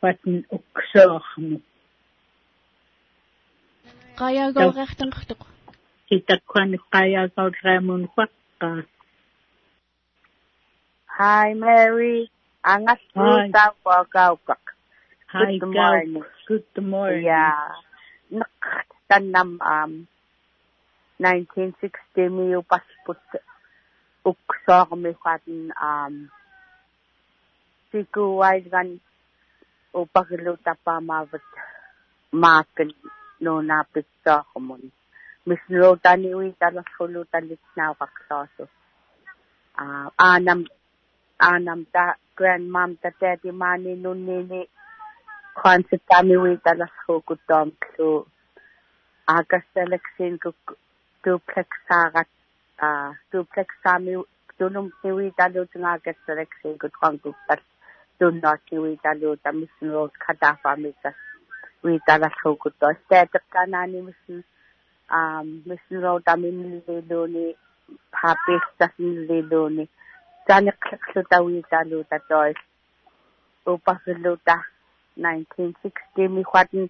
qatn 0.00 0.34
uksoormu 0.56 1.56
qayaagauqertanqartuq 4.20 5.42
itakkuan 6.16 6.70
qayaagaulraamun 6.94 8.02
qaqqaa 8.16 8.80
Hi 11.20 11.48
Mary 11.62 12.18
angasluutaaqaaqaukaq 12.62 14.62
Hi 15.30 15.58
Good 15.58 15.70
morning. 15.70 16.24
Good 16.48 16.66
morning. 16.82 17.24
Yeah. 17.24 17.78
Nak 18.34 18.50
tanam 19.06 19.62
um 19.62 19.92
1960 21.22 21.86
mi 22.34 22.58
pasput 22.66 23.22
uksor 24.26 24.90
mi 24.98 25.14
khatin 25.14 25.70
um 25.78 26.26
siku 27.94 28.42
wai 28.42 28.58
gan 28.66 28.98
upaglu 29.94 30.58
tapa 30.66 30.98
mavat 30.98 31.46
makan 32.34 32.90
no 33.40 33.62
na 33.62 33.86
pitsa 33.86 34.42
khamun 34.50 34.90
mislo 41.40 41.48
tani 41.48 41.48
wi 41.48 41.48
tala 41.48 41.48
khulu 41.48 41.48
talit 41.48 41.48
na 41.48 41.48
waksaso 41.48 41.48
ah 41.48 41.54
anam 41.54 41.56
anam 41.56 41.86
ta 41.92 42.14
grandmom 42.36 42.96
ta 43.02 43.10
daddy 43.20 43.50
mani 43.52 43.96
nunini 43.96 44.68
kwan 45.54 45.84
sa 45.90 45.96
tami 46.10 46.36
wi 46.36 46.56
tala 46.64 46.86
khulu 47.00 47.36
tom 47.48 47.72
klu 47.82 48.26
agastalaksin 49.28 50.38
ko 50.42 50.54
duplex 51.24 51.68
sagat 51.88 52.28
ah 52.82 53.12
duplex 53.32 53.68
sami 53.84 54.14
dunum 54.58 54.92
niwi 55.04 55.30
talo 55.38 55.66
nga 55.76 55.92
agastalaksin 55.98 56.78
ko 56.78 56.88
twang 56.88 57.18
ko 57.18 57.34
tal 57.48 57.60
dun 58.20 58.40
not 58.42 58.60
niwi 58.72 58.98
talo 59.04 59.36
ta 59.42 59.52
mission 59.52 59.90
road 59.92 60.12
kadafa 60.26 60.76
mi 60.78 60.92
ta 61.02 61.10
wi 61.84 62.00
tala 62.06 62.30
ko 62.42 62.56
ko 62.56 62.70
to 62.80 62.88
static 63.06 63.44
kanani 63.54 64.02
mission 64.08 64.44
um 65.10 65.62
mission 65.66 66.00
road 66.02 66.24
ta 66.24 66.36
saliqhiqhluta 70.50 71.36
wiisaluta 71.46 72.18
toy 72.28 72.52
upasuluta 73.72 74.56
1960 75.16 76.28
mihwatin 76.36 76.86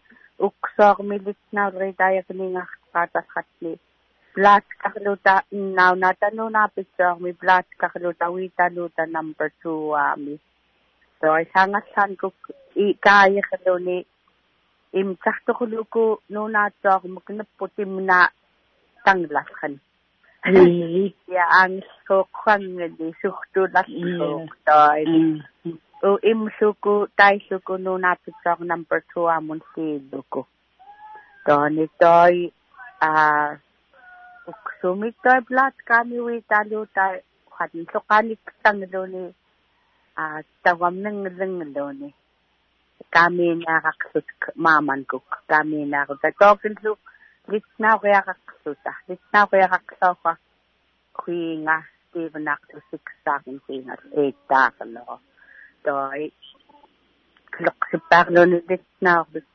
uksoq 0.46 0.96
militnawritayak 1.11 2.28
ningaqatarqatli 2.38 3.72
plaatkarluta 4.34 5.34
innaunatanunapitsoormi 5.58 7.32
plaatkarluta 7.40 8.30
wiitaluta 8.34 9.02
number 9.16 9.48
2 9.64 9.74
aami 10.04 10.34
ikai 11.20 11.44
sangallaan 11.54 12.12
kuk 12.20 12.38
ikaayiqluni 12.86 13.98
imtsartuqluku 15.00 16.04
nuunaatsoormuk 16.32 17.26
nepputimna 17.38 18.18
tanglaqhan 19.04 19.74
ja 21.36 21.45
angsoqangli 21.62 23.09
suhtulalluq 23.20 24.51
toi 24.66 25.05
o 26.03 26.11
imsuku 26.30 26.95
taisuku 27.18 27.76
nunapitsok 27.84 28.61
number 28.70 29.01
two 29.12 29.28
amun 29.28 29.61
siluku. 29.74 30.43
To 31.47 31.57
nitoy 31.68 32.34
ah 33.01 33.57
uksumitoy 34.51 35.41
blat 35.49 35.74
kami 35.84 36.16
wi 36.26 36.36
talu 36.49 36.86
tay 36.97 37.20
khatin 37.55 37.84
sokanik 37.93 38.41
tanglo 38.62 39.03
ni 39.12 39.24
а 40.16 40.24
тавамнангилангилууни 40.64 42.09
каминаақарсут 43.14 44.28
маамангук 44.64 45.26
каминаақута 45.51 46.28
тоокиллу 46.41 46.93
литнаариақарсута 47.49 48.93
литнаариақарсаафа 49.09 50.32
куинга 51.12 51.76
стивенарту 52.09 52.78
сиксааген 52.91 53.59
куинга 53.66 53.95
эйттаақаллоо 54.22 55.18
той 55.84 56.32
клоқсиппаарлуни 57.55 58.59
литнаарбит 58.68 59.47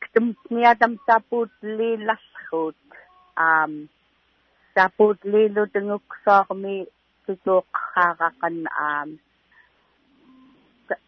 ктумниадам 0.00 0.98
сапут 1.06 1.50
лилларрут 1.62 2.76
аам 3.36 3.88
сапут 4.74 5.18
лилутунгуксаарми 5.24 6.76
ситуоққарақан 7.26 8.56
аам 8.88 9.10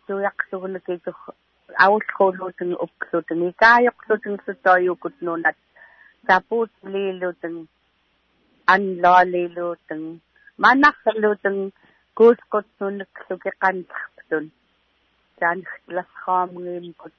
туяқсугунакиту 0.07 1.13
аулхуулуутун 1.85 2.73
укклутун 2.85 3.41
икаайоқлутун 3.51 4.37
сутоюкут 4.45 5.15
нунат 5.21 5.57
сапут 6.29 6.71
лилутун 6.83 7.57
анлоолилуутун 8.75 10.03
манахлутун 10.63 11.59
куускут 12.19 12.67
нунакклуки 12.81 13.51
қантарптун 13.63 14.45
таанхтлассаамгиим 15.41 16.87
кут 17.01 17.17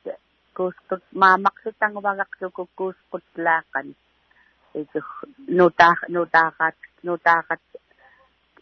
куускут 0.57 1.03
маамақсутангувагарлуку 1.22 2.64
куускут 2.78 3.26
лаақан 3.45 3.88
иту 4.80 4.99
нутаа 5.57 5.95
нутаагат 6.16 6.78
нутаагат 7.07 7.64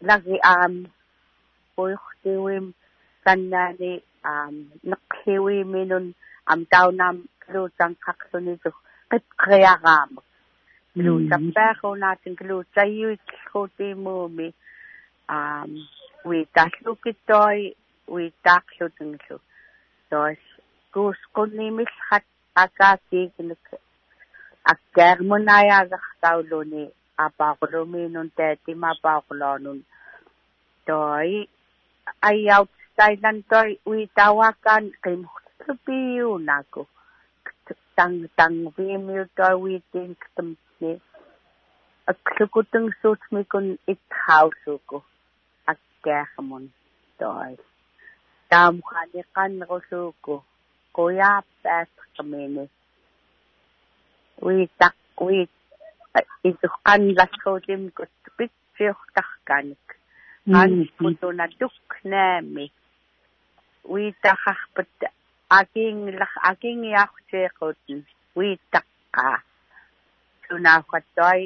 лаги 0.09 0.37
аам 0.53 0.73
поихтиуим 1.75 2.65
каннаани 3.25 3.93
аам 4.23 4.55
неқхиуиминун 4.89 6.05
ам 6.51 6.61
таунам 10.97 10.97
клуутан 10.97 10.97
қақсунису 10.97 10.97
қипқриараама 10.97 10.99
клуутаппаахунаатин 11.53 12.33
клуутайюикхуутимууми 12.35 14.53
аам 15.27 15.71
уи 16.25 16.47
таллукиттoi 16.55 17.75
уи 18.07 18.33
таақлутинглу 18.43 19.39
тоос 20.09 20.37
куускуннимиллхат 20.93 22.23
акаатиигник 22.55 23.65
аккаармунаяагартаулуни 24.73 26.83
апаақулумиинун 27.25 28.29
таатимапаақулаанун 28.37 29.79
той 30.85 31.49
аяут 32.21 32.69
Thailand 32.97 33.41
toi 33.49 33.79
ui 33.85 34.09
tawakan 34.15 34.83
qimurlupiunaku 35.03 36.81
tang 37.95 38.27
tang 38.37 38.55
ktamni 40.77 41.01
aklukutang 42.07 42.89
suutmikun 43.01 43.77
ithausuku 43.87 44.97
akkahamun 45.71 46.65
toi 47.19 47.57
taamkhaniqan 48.49 49.53
rusuku 49.69 50.35
qoyaappaat 50.95 51.89
qamini 52.15 52.65
ui 54.45 54.69
tak 54.79 54.95
ui 55.25 55.39
isuqqan 56.49 57.01
lassuutim 57.17 57.81
kut 57.97 58.13
pitsiortarkanik 58.37 59.85
qanputuna 60.53 61.45
tuknaami 61.59 62.65
uitaqarpat 63.93 64.99
akingilaq 65.59 66.33
akingiarteequten 66.49 67.99
uitaqqa 68.39 69.25
tunaaqqattoi 70.49 71.41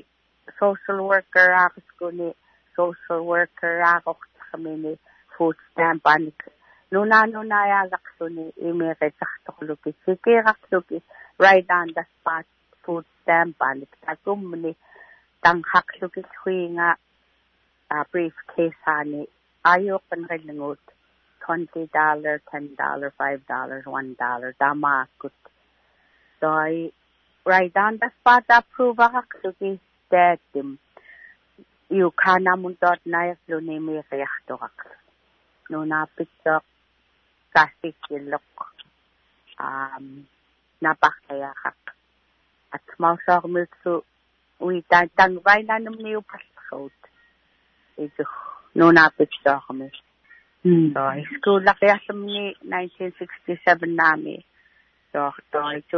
social 0.59 0.99
worker 1.09 1.47
aaqskuni 1.63 2.29
social 2.77 3.21
worker 3.31 3.73
aaqortarmini 3.91 4.93
food 5.37 5.57
stamp 5.71 6.07
anik 6.13 6.39
nuna 6.91 7.19
nunayaaqarsuni 7.33 8.45
imiqitsartorluki 8.69 9.91
sikiirarluki 10.05 11.01
right 11.45 11.69
on 11.79 11.93
the 11.97 12.03
spot 12.13 12.45
food 12.85 13.05
stamp 13.21 13.55
anik 13.69 13.91
takummni 14.05 14.71
tanghaqluki 15.45 16.23
huinga 16.39 16.89
briefcase 18.11 18.89
ani 18.97 19.21
ayoqanrilngut 19.73 20.83
twenty 21.45 21.89
dollar, 21.93 22.41
ten 22.51 22.69
dollar, 22.77 23.13
five 23.17 23.45
dollars, 23.47 23.85
one 23.85 24.15
dollar, 24.19 24.55
damakut. 24.61 25.31
So 26.39 26.47
I 26.47 26.91
right 27.45 27.75
on 27.75 27.97
the 27.99 28.09
spot 28.19 28.43
approve 28.49 28.97
aksuki 28.97 29.79
tetim. 30.11 30.77
You 31.89 32.11
kana 32.11 32.55
muntot 32.57 32.99
na 33.05 33.33
yaklo 33.33 33.61
ni 33.61 33.79
mi 33.79 34.01
kayaktorak. 34.09 34.79
No 35.69 35.83
napitok 35.85 36.63
kasik 37.55 37.97
ilok. 38.11 38.41
Um, 39.59 40.25
napakayakak. 40.81 41.79
At 42.73 42.81
mausok 42.99 43.45
milsu 43.45 44.03
uy 44.59 44.83
tang 44.89 45.39
vay 45.43 45.63
na 45.63 45.79
num 45.79 45.95
niyo 45.99 46.21
pasakot. 46.21 46.95
Ito 47.97 48.23
no 48.75 48.91
napitok 48.91 49.67
milsu. 49.73 50.03
So, 50.63 51.01
school 51.33 51.65
laki 51.65 51.89
asam 51.89 52.21
ni 52.21 52.53
1967 52.61 53.97
nami. 53.97 54.45
So, 55.11 55.33
to 55.51 55.59
ito 55.73 55.97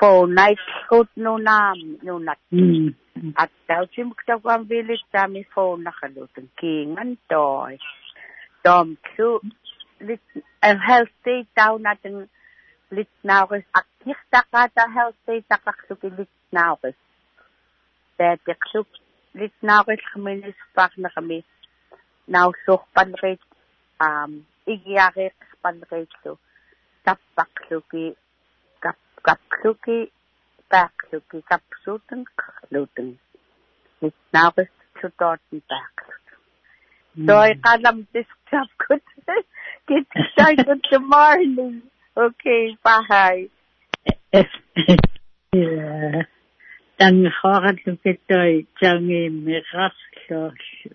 phone 0.00 0.34
night 0.34 0.58
coat 0.88 1.08
no 1.16 1.36
nam 1.36 1.98
no 2.02 2.18
nat. 2.18 2.38
At 3.38 3.50
daw 3.68 3.86
si 3.94 4.02
magtawang 4.02 4.66
village 4.66 5.04
sa 5.12 5.26
mi 5.30 5.46
phone 5.54 5.86
nakalutang 5.86 6.50
kingan 6.58 7.16
toy. 7.30 7.78
Dom 8.64 8.98
ku 9.14 9.38
lit 10.02 10.20
ang 10.62 10.80
health 10.82 11.12
state 11.22 11.46
daw 11.54 11.78
natin 11.78 12.26
lit 12.90 13.10
nawis 13.22 13.64
at 13.74 13.86
nikta 14.02 14.42
ka 14.50 14.66
ta 14.74 14.90
health 14.90 15.16
state 15.22 15.46
takaksuki 15.46 16.10
lit 16.18 16.32
nawis. 16.50 16.98
Dati 18.18 18.50
ksuk 18.50 18.88
lit 19.38 19.54
nawis 19.62 20.02
kami 20.10 20.42
nispak 20.42 20.92
na 20.98 21.08
kami. 21.14 21.46
Nausok 22.26 22.82
panrit 22.90 23.40
um 24.02 24.42
igiarik 24.66 25.36
kapluki 29.26 29.98
pakluki 30.70 31.38
kapsutan 31.50 32.24
kalutan. 32.40 33.18
Mit 34.00 34.14
nabes 34.34 34.70
zu 35.00 35.08
dorten 35.18 35.62
paklutan. 35.70 36.36
Hmm. 37.14 37.26
So 37.26 37.34
I 37.38 37.54
kalam 37.64 38.06
disklap 38.14 38.68
kut. 38.82 39.02
Get 39.88 40.06
started 40.32 40.80
tomorrow. 40.90 41.72
Okay, 42.16 42.76
bye. 42.84 43.48
yeah. 45.52 46.22
Dan 46.98 47.26
horat 47.38 47.78
lukitoi 47.86 48.66
changi 48.80 49.22
miraslosu. 49.44 50.90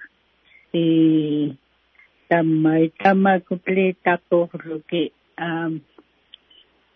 I 0.73 1.57
tamai 2.29 2.91
tamaku 3.01 3.59
plitaku 3.65 4.49
ruki. 4.65 5.11
Um, 5.37 5.45
ähm, 5.47 5.98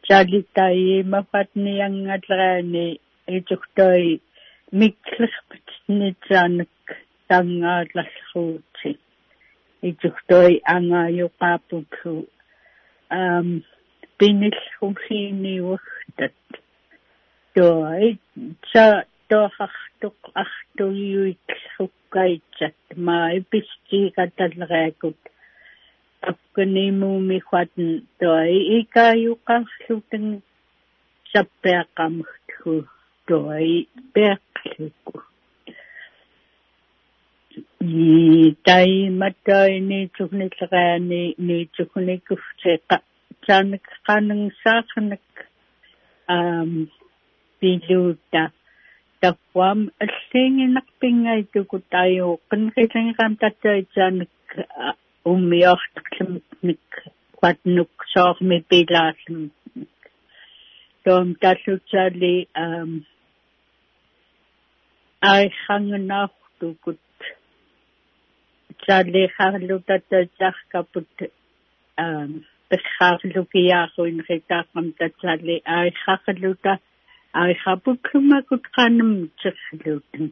chalitai 0.07 0.83
mafatni 1.13 1.73
angatrani 1.87 2.85
ituktoi 3.37 4.07
miklirpatnitsanak 4.79 6.85
tangaatlallruutsi 7.29 8.91
ituktoi 9.89 10.53
angayuqaaputlu 10.75 12.15
um 13.19 13.47
pinillhuliiniuagtat 14.17 16.37
toi 17.55 18.05
sa 18.71 18.85
tohartuq 19.29 20.19
artuyuiklukkaitsat 20.43 22.77
mai 23.07 23.35
pistiikatallerakut 23.51 25.19
апканимууми 26.29 27.37
хватн 27.47 27.87
той 28.19 28.51
икаюқарлутан 28.79 30.25
саппеаққаммахтгу 31.31 32.73
той 33.27 33.67
пеқлуку 34.13 35.15
и 37.79 38.55
тай 38.63 39.09
матай 39.21 39.71
ни 39.89 39.99
тухнитлераани 40.17 41.35
ни 41.37 41.57
тухникуфтеqa 41.75 42.97
таанак 43.45 43.85
qanangsaaqanak 44.07 45.27
аам 46.35 46.71
пилуута 47.59 48.43
таффам 49.21 49.79
аллингинарпингаитуку 50.03 51.77
таиу 51.93 52.29
qinqilangeraam 52.49 53.33
tattaitsaanак 53.41 54.33
уммиортарлумник 55.31 56.87
кватнук 57.37 57.93
соорми 58.13 58.57
пилааллум 58.69 59.43
том 61.05 61.25
таллутсаали 61.41 62.35
аам 62.65 62.91
айхангнаартукут 65.21 67.01
тааллихарлутатаатсааркапут 68.85 71.13
аам 72.05 72.31
пехаарлукиааруин 72.69 74.19
ритаақам 74.29 74.85
татсаали 74.99 75.55
аихарлута 75.77 76.73
аихапуклумакут 77.43 78.63
qanam 78.75 79.11
терлутэн 79.41 80.25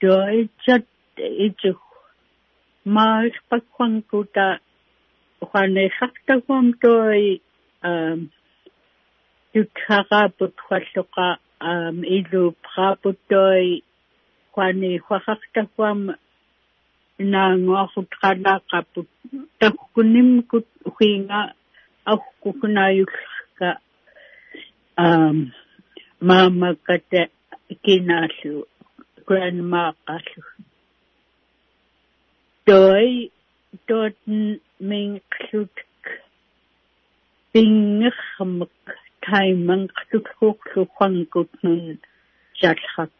тоитсат 0.00 0.86
иту 2.86 2.94
маалпаккуангута 2.94 4.60
уханеихартагуам 5.40 6.72
той 6.80 7.42
аам 7.82 8.30
тутхараапут 9.52 10.54
халлуqa 10.68 11.38
аам 11.60 11.96
илу 12.04 12.54
праапут 12.62 13.18
той 13.28 13.82
хуани 14.52 14.98
хуахартагуам 14.98 16.00
наангоорфут 17.18 18.10
qalaaqapput 18.22 19.08
takkunnimmikut 19.60 20.66
uhiinga 20.88 21.40
авкукунааюлларка 22.12 23.70
аам 24.96 25.52
маамакката 26.20 27.22
кинааллу 27.84 28.66
гранмааққаллу 29.26 30.42
той 30.44 30.56
тот 30.56 30.64
минглутк 30.64 30.65
пингермак 37.52 38.84
таймангтутхуурлу 39.24 40.82
хангутнун 40.96 41.98
жалхак 42.60 43.14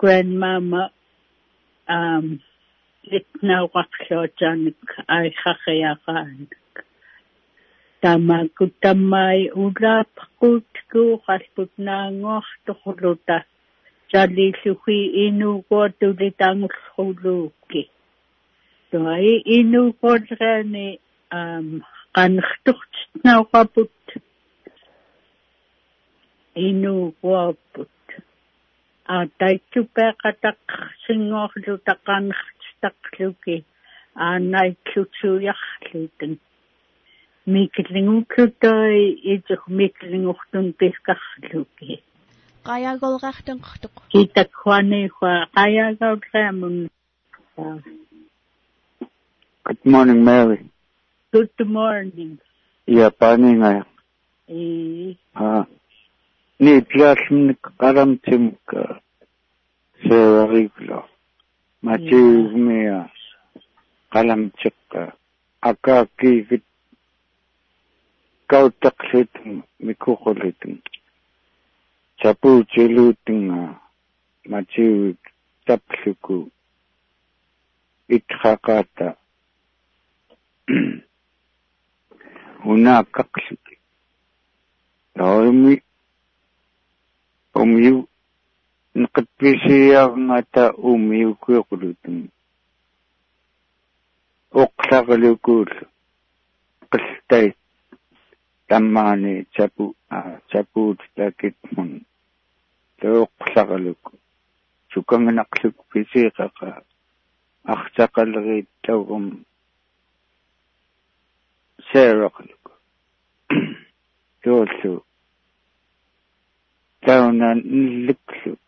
гранмама 0.00 0.82
аам 1.98 2.26
итнауqarluutanik 3.16 4.82
аихахиaqaanik 5.16 6.74
тамакку 8.02 8.64
таммай 8.82 9.40
улааппакуутку 9.62 11.02
qalput 11.26 11.70
наангуартоқулута 11.86 13.36
саллиллухи 13.38 13.51
инуугуатули 15.26 16.28
таангуллуулуукки 16.40 17.82
той 18.90 19.26
инуугуатраани 19.58 20.88
аам 21.40 21.66
qannertortitnauqaput 22.16 23.96
инуугуаппут 26.68 27.96
а 29.14 29.16
тайтупеқатақ 29.40 30.62
сингоорлу 31.04 31.74
таққааннертитақлуки 31.88 33.56
ааннайтлутсуярлуутан 34.28 36.32
микиллингуклутай 37.54 38.96
итух 39.34 39.62
микиллингортун 39.78 40.66
пискарлуки 40.80 41.92
qayaagolqartanqartuq 42.68 43.94
китакхуанихуа 44.12 45.34
qayaagaulraamун 45.56 46.76
Good 49.66 49.84
morning, 49.84 50.20
Mary. 50.24 50.58
good 51.32 51.58
morning 51.66 52.38
Ja, 52.86 53.10
paninga. 53.10 53.84
и 54.48 55.16
Ah. 55.34 55.64
Ni 56.58 56.80
plasmnik 56.90 57.60
qaramtimk 57.80 58.58
seeriglo. 60.02 61.00
Machivmia 61.86 62.98
qalamtiq 64.12 64.78
akaakigit 65.70 66.64
kautaqlutun 68.50 69.54
tapu 72.22 72.50
jelutinga 72.72 73.60
machiu 74.50 75.16
tapluku 75.66 76.36
ikhaqata 78.16 79.06
hunaqaqluk 82.64 83.64
taimi 85.16 85.74
umiu 87.60 87.96
nqatpisiyaarngata 89.00 90.62
umiukuiqulutun 90.90 92.18
oqlaqlukuullu 94.62 95.84
qilltai 96.90 97.46
tammaani 98.68 99.32
tapu 99.54 99.84
tapuut 100.50 101.00
takitmun 101.16 101.90
тооқларалук 103.02 104.14
сукангнарлук 104.92 105.76
писиқақа 105.90 106.84
арсақалериттаугум 107.72 109.24
сэрақлук 111.90 112.64
тооллу 114.42 114.94
таунан 117.04 117.58
ниллуклук 117.64 118.66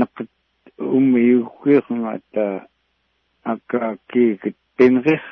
нақт 0.00 0.28
умми 0.76 1.20
юккиэрнгаата 1.38 2.68
аккааккиикит 3.52 4.56
пинрих 4.76 5.24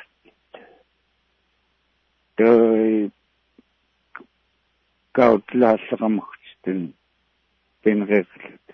той 2.37 3.13
каутлааллеқамак 5.13 6.38
toi 6.69 6.75
kautlaalleqamaqtitun 6.75 6.95
pinriqlut 7.83 8.67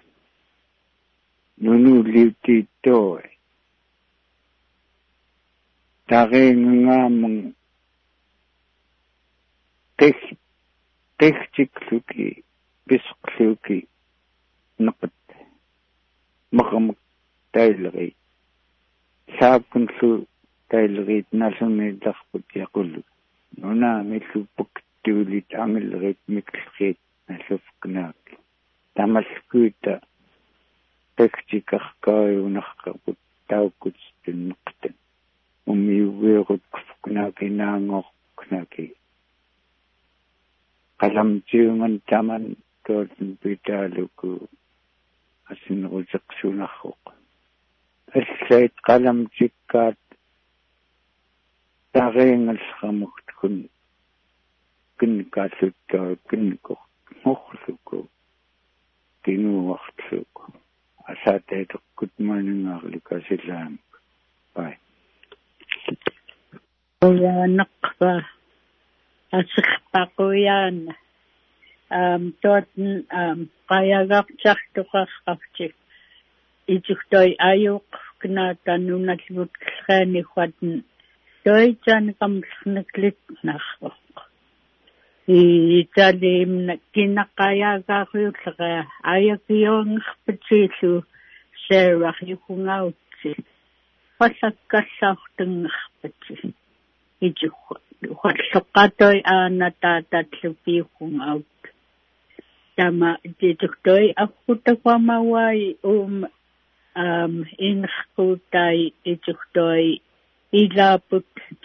nunu 1.62 2.02
liutiittoi 2.12 3.30
тарингаамун 6.08 7.54
тех 9.98 10.16
техтиклуки 11.18 12.44
писқлуки 12.86 13.78
неқат 14.78 15.14
махамак 16.56 16.98
тайлери 17.52 18.16
саапкунлу 19.38 20.26
тайлерит 20.68 21.26
налсумиилларпут 21.32 22.46
яқуллу 22.54 23.02
нуна 23.56 24.02
миллуппак 24.02 24.72
туулит 25.02 25.48
амиллерит 25.54 26.18
миклхит 26.26 26.98
наллуфкнаак 27.28 28.22
тамалкуита 28.94 29.94
техтикаркааюнарқарпут 31.16 33.18
тауккут 33.48 33.96
туннеқтан 34.22 34.94
умиугеерут 35.70 36.64
кунаки 37.02 37.46
наангор 37.60 38.06
кунаки 38.38 38.86
qalamtiungan 41.00 41.94
taman 42.10 42.44
toolun 42.84 43.30
pitaaluku 43.42 44.30
asinnerusеқсунарруq 45.50 47.02
аллаит 48.18 48.74
qalamtikkaat 48.88 50.00
тариингаллрамугткун 51.94 53.56
кинкааллуттаа 54.98 56.10
кинко 56.28 56.74
мохлуку 57.24 58.08
кинуартлуку 59.24 60.42
асаатаитеққут 61.12 62.12
маанингаарлука 62.18 63.20
силаам 63.28 63.78
бай. 64.54 64.78
Uyaanaqpa 67.06 68.12
асерпақуяана 69.38 70.94
аам 71.90 72.22
тоотн 72.42 72.88
аам 73.20 73.38
қаягаартартуқарқарти 73.70 75.66
итухтой 76.74 77.30
аюуқ 77.50 77.90
кнаатануналлугут 78.20 79.52
киллраанихуатн 79.62 80.70
тоитсааникамлернаклит 81.44 83.18
наарпоқ 83.46 83.96
и 83.96 84.33
италиимна 85.26 86.76
кинаққаяагаариуллера 86.94 88.86
аякионгерпатииллу 89.02 91.04
саарах 91.66 92.22
юхунгаутси 92.22 93.30
пассаккассаартангерпати 94.18 96.54
итухва 97.20 97.76
ухаллоққатой 98.12 99.22
аана 99.24 99.72
таататлу 99.80 100.54
пиухунгаут 100.64 101.46
тама 102.76 103.18
дитухтой 103.40 104.12
аккутакуамауай 104.24 105.78
уум 105.82 106.26
ам 106.94 107.44
инхкутай 107.58 108.92
итухтой 109.04 110.02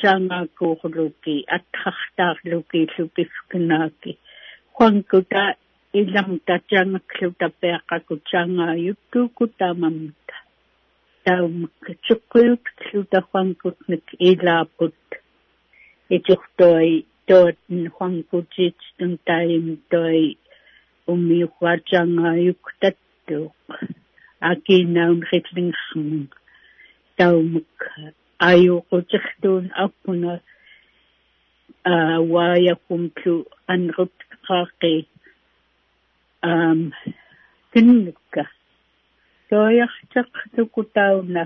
чангакуурлуки 0.02 1.36
атхартаарлуки 1.56 2.82
лупифкнааки 2.96 4.12
хуанкута 4.76 5.46
илам 6.00 6.32
тачангаклу 6.48 7.30
тапеаққаку 7.42 8.16
чангааюттууку 8.30 9.44
таамамта 9.60 10.36
таумак 11.26 11.84
чуккуют 12.06 12.64
клута 12.80 13.20
хуанкутник 13.28 14.06
илаапут 14.30 15.00
итухтой 16.16 16.90
тоотн 17.28 17.82
хуанкутит 17.96 18.78
тун 18.98 19.14
таим 19.28 19.66
той 19.92 20.20
умиуқачангааюктаттууқ 21.12 23.56
акинаун 24.52 25.20
ритлингэрмун 25.30 26.24
таумак 27.18 27.80
аюуқутерлуун 28.48 29.66
аппуна 29.86 30.34
аа 31.94 32.18
ваякумтлу 32.34 33.36
анрут 33.74 34.16
qaaqi 34.48 34.96
um 36.50 36.82
kinnukka 37.72 38.44
toyartaq 39.50 40.32
tukutauna 40.56 41.44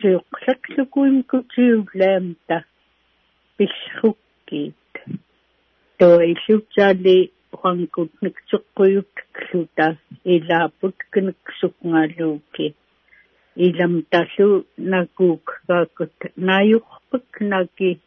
tuuqlaklukuim 0.00 1.16
kutiulaamta 1.30 2.56
pillrukkiit 3.56 4.92
toillutsali 5.98 7.18
huankut 7.60 8.12
niktuqquyutkluta 8.24 9.86
ilaaput 10.34 10.96
ilam 13.56 14.02
tallu 14.10 14.64
nakuuk 14.78 15.44
kaakut 15.66 16.14
naayuqpak 16.36 17.40
naki 17.40 18.00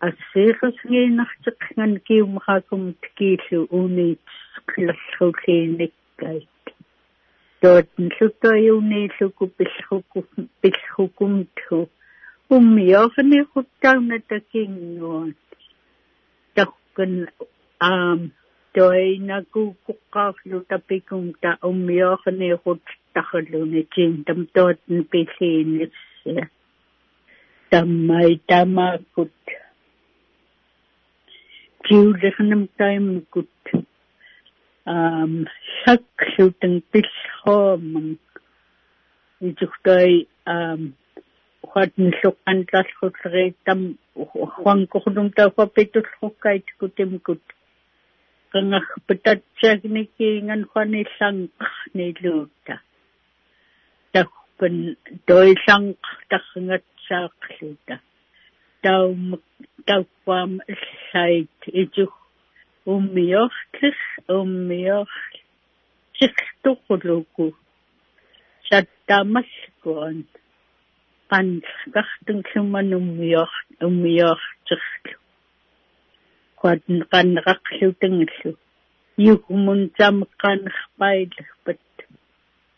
ассииқасгиинартеқнан 0.00 1.92
киумахакум 2.06 2.94
ткииллу 3.02 3.68
униит 3.70 4.20
қилаллрулииниккайт 4.70 6.48
тоотн 7.60 8.08
лутаюннииллуку 8.18 9.46
пиллруку 9.56 10.24
пиллрукумтху 10.60 11.90
уммиорни 12.48 13.40
хуттарна 13.52 14.18
такингуан 14.28 15.34
таккан 16.54 17.28
аам 17.78 18.32
тоинаку 18.72 19.76
куққарлу 19.86 20.64
тапикум 20.68 21.34
та 23.14 23.20
уммиорни 23.20 23.82
хуттарлуни 23.82 23.82
тин 23.94 24.24
там 24.24 24.46
тоотн 24.46 25.02
пиллиинисса 25.02 26.48
таммай 27.70 28.40
тамакут. 28.46 29.32
Kiulernem 31.84 32.68
taimkut 32.78 33.46
um 34.86 35.46
sakluten 35.84 36.82
pillhoomang 36.92 38.18
ituhtai 39.40 40.26
um 40.46 40.94
huatn 41.62 42.12
lukan 42.22 42.58
tlalhutlere 42.70 43.54
tam 43.64 43.98
huankornum 44.14 45.28
taufa 45.36 45.66
pitulhukkait 45.66 46.66
kutimkut 54.12 55.56
kangah 55.56 55.56
petatsagniki 55.58 55.72
ngan 55.72 55.72
huanilang 55.72 55.84
niluta 55.84 55.92
tahpan 55.92 55.96
doilang 55.96 55.96
tahngat 56.30 56.84
saakluta 57.08 57.96
taum 58.82 59.38
taupaam 59.86 60.52
sait 61.12 61.50
itu 61.66 62.04
ummiortlis 62.86 64.00
ummior 64.28 65.08
siktuquluku 66.18 67.46
sattamaskuan 68.68 70.18
qanqartungluman 71.30 72.88
ummior 72.98 73.50
ummiortirlu 73.86 75.14
quatn 76.60 76.96
qanraqlutangillu 77.12 78.52
yuhumun 79.26 79.80
tameqqanerpaillerpat 79.98 81.78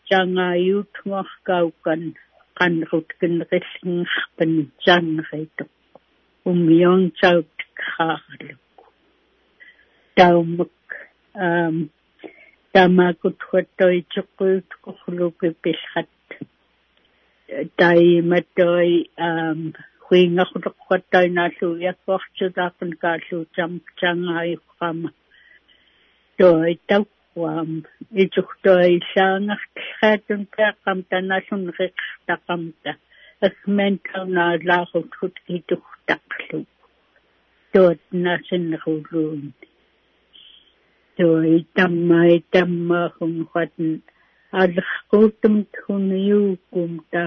jangaayuutngorkaukan 0.09 2.01
qanrut 2.57 3.09
kinrillngerpan 3.19 4.53
janrituq 4.85 5.71
ummion 6.49 7.01
chaut 7.19 7.57
khaarluk 7.81 8.77
taumak 10.17 10.75
um 11.45 11.75
tamakut 12.73 13.39
huatoi 13.47 13.97
chukuut 14.13 14.69
kuhluki 14.83 15.49
pilhat 15.63 16.11
taimatoi 17.79 18.91
um 19.27 19.59
huingaqluq 20.05 20.77
huatoi 20.87 21.27
naallu 21.37 21.67
tauquam 27.35 27.83
ituhtoi 28.23 28.99
saangartillraatun 29.13 30.41
peaqqam 30.55 30.99
tanaallun 31.09 31.63
riqtaqamta 31.79 32.91
акментарнаалаарут 33.47 35.35
итуқтарлу 35.57 36.59
туат 37.71 38.01
насиннерулуун 38.25 39.53
той 41.17 41.65
таммай 41.75 42.33
таммаахун 42.53 43.35
хатн 43.51 43.89
аллерқуутум 44.61 45.55
туниукум 45.73 46.91
та 47.11 47.25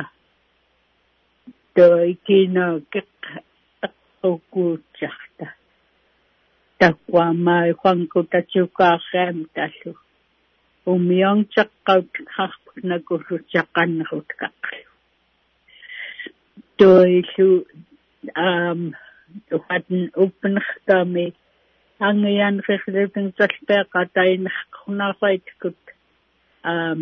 той 1.77 2.19
кина 2.27 2.67
кек 2.93 3.13
аккуутсарта 3.87 5.58
таквамай 6.81 7.75
ханку 7.83 8.23
тачукаагаам 8.33 9.39
таллу 9.55 9.93
умиангчаққаут 10.93 12.13
харпнакуллу 12.35 13.37
чаққаннерут 13.53 14.29
қаққлу 14.41 14.89
toilu 16.79 17.67
um 18.37 18.95
uhaten 19.57 20.11
uppenchtami 20.25 21.27
angian 22.09 22.57
rechleping 22.69 23.31
talpeqa 23.39 24.01
tainaqqunaaraitkut 24.17 25.81
um 26.73 27.01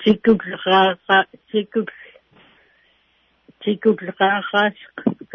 tikulleraara 0.00 1.18
tikul 1.50 1.86
tikulleraaraas 3.62 4.78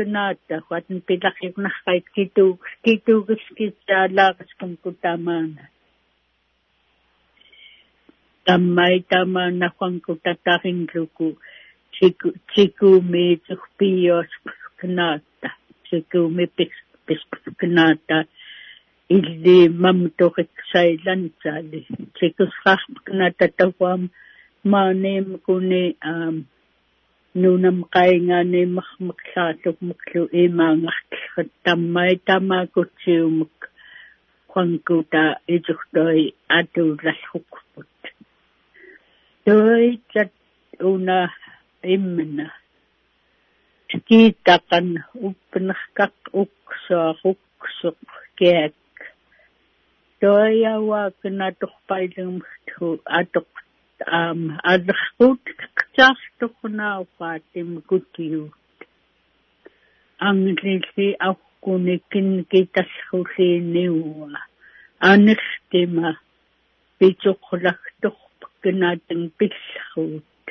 kunaata 0.01 0.55
huaten 0.67 1.01
pilaqjuknarrait 1.07 2.05
kituuk 2.15 2.59
kituugiskitsaalaaqaskum 2.85 4.71
kutamaana 4.83 5.63
tammai 8.45 8.95
tamaana 9.09 9.67
huanku 9.77 10.15
tatarinluku 10.23 11.27
chiku 11.95 12.27
chiku 12.53 12.89
me 13.11 13.23
tukpios 13.47 14.31
knata 14.79 15.49
chiku 15.87 16.21
me 16.35 16.45
pis 16.55 16.73
pis 17.05 17.21
knata 17.59 18.17
illi 19.17 19.57
mamtorik 19.83 20.53
sailan 20.71 21.23
sali 21.43 21.81
chiku 22.17 22.43
skah 22.55 22.81
knata 23.05 23.45
tawam 27.35 27.59
manem 27.59 27.83
kune 27.83 27.83
um 27.83 27.85
нунам 27.85 27.85
qaingaaniimmarmaklaarluk 27.91 29.77
muklu 29.81 30.29
imaangartillrat 30.31 31.49
tammai 31.63 32.15
tamaakutiumuk 32.25 33.69
quankuta 34.47 35.23
iturtoi 35.47 36.33
atuullalhukput 36.49 37.87
toitat 39.45 40.31
una 40.79 41.29
immana 41.83 42.51
skiitaqan 43.89 44.87
uppenerkaq 45.15 46.13
uksuaruqsuq 46.33 47.99
kinatorpailungmuthu 54.07 54.09
atoq 54.09 54.09
um 54.09 54.57
aderhut 54.63 55.41
ktaartuqnaapaat 55.75 57.43
imkutiut 57.55 58.51
anglisi 60.19 61.15
aqunikin 61.19 62.45
kitallhuliiniuwa 62.51 64.39
anertima 64.99 66.15
pituqlagtorpak 66.99 68.51
kinaatan 68.63 69.31
pillruut 69.37 70.45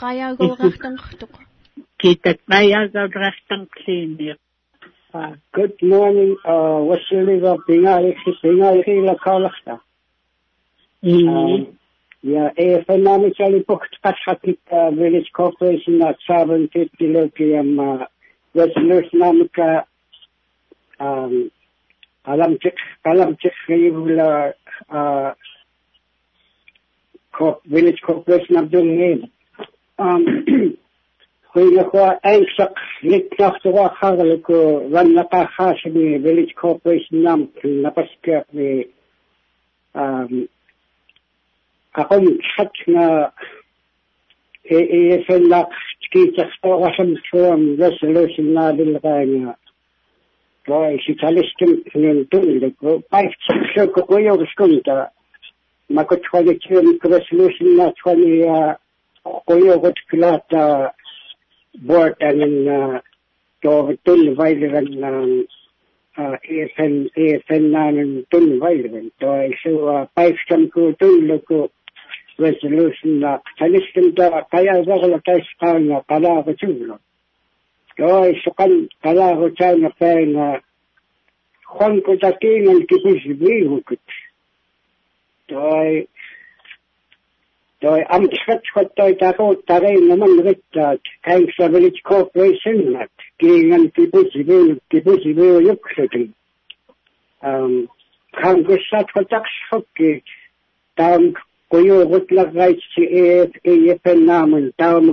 qayaagulqartanqartuq 0.00 1.34
kitatnayaagaulqartanqliiniq 2.00 4.40
Good 5.52 5.82
morning, 5.82 6.36
uh, 6.44 6.78
Wasiliga 6.86 7.58
Pingali, 7.66 8.14
Pingali 8.42 9.04
La 9.04 9.16
Kalasta. 12.22 12.22
Ja, 12.22 12.50
economically 12.56 13.64
booked 13.66 13.96
Kashakit 14.04 14.58
uh, 14.70 14.90
Village 14.90 15.30
Corporation 15.32 16.02
at 16.02 16.16
750 16.26 17.06
Lokium, 17.06 17.78
uh, 17.78 18.06
Resolutionamica, 18.54 19.84
um, 20.98 21.50
Alamchik, 22.26 22.76
Alamchik 23.06 23.52
Rivula, 23.68 24.52
uh, 24.90 25.34
Corp, 27.32 27.64
Village 27.64 28.00
Corporation 28.06 28.56
of 28.56 28.70
doing 28.70 29.28
Um, 29.98 30.76
Huilakwa 31.54 32.20
Angsак 32.24 32.74
Litnachtawa 33.02 33.94
Harliko 33.96 34.88
Ranaka 34.90 35.48
Hashimi 35.58 36.22
Village 36.22 36.54
Corporation 36.54 37.22
Nam 37.22 37.48
Napaska 37.64 38.44
um 39.94 40.48
ako 41.94 42.12
yung 42.22 42.38
chat 42.54 42.70
na 42.86 43.30
EFL 44.70 45.50
na 45.50 45.66
kita 46.10 46.46
sa 46.46 46.66
awasam 46.66 47.18
strong 47.26 47.74
na 47.78 48.70
bilang 48.74 49.02
nga 49.02 49.54
ko 50.66 50.86
ay 50.86 51.02
si 51.02 51.18
Kalistin 51.18 51.82
nintun 51.98 52.62
ko 52.78 53.02
ay 53.10 53.26
sa 53.42 53.86
ko 53.90 54.06
ko 54.06 54.14
yung 54.22 54.46
skunta 54.54 55.10
makotwali 55.90 56.54
kiyon 56.62 56.98
ko 57.02 57.10
na 57.10 57.90
twali 57.98 58.46
ko 59.98 60.14
na 64.94 65.10
EFL 66.20 66.94
EFL 67.16 67.64
na 67.70 67.90
nintun 67.90 68.58
vaidran 68.60 69.08
to 69.18 69.26
ay 69.30 69.54
so 69.62 69.88
uh, 69.88 70.04
paifkan 70.14 70.68
ko 70.68 70.92
tul 70.98 71.24
resolution 72.38 73.20
na 73.20 73.38
talistim 73.58 74.14
da 74.14 74.44
kaya 74.50 74.84
zagla 74.84 75.20
taiskan 75.26 75.88
na 75.88 76.00
kala 76.08 76.42
ko 76.44 76.52
chulo 76.54 76.98
to 77.96 78.34
so 78.44 78.50
kan 78.58 78.88
kala 79.02 79.34
ko 79.36 79.50
chana 79.58 79.90
pa 79.98 80.14
na 80.26 80.60
Juan 81.70 82.00
ko 82.02 82.16
takin 82.16 82.68
al 82.68 82.82
kipis 82.90 83.22
bi 83.38 83.62
hukut 83.68 84.06
to 85.48 86.06
Doi 87.80 88.04
am 88.10 88.28
chat 88.28 88.60
chat 88.68 88.88
doi 88.96 89.12
tako 89.20 89.54
tare 89.66 89.92
naman 90.08 90.44
rit 90.44 90.60
sa 91.56 91.68
village 91.68 92.02
corporation 92.04 92.92
nat 92.92 93.08
kingan 93.40 93.88
tipu 93.96 94.20
sibe 94.32 94.76
tipu 94.90 95.16
sibe 95.22 95.46
yuk 95.64 95.80
sati 95.96 96.28
um 97.42 97.88
kan 98.36 98.64
ko 98.66 98.76
sat 98.90 99.08
ko 99.14 99.24
tak 99.24 99.48
EF 99.72 99.86
naman 99.96 100.20
tam 100.96 101.32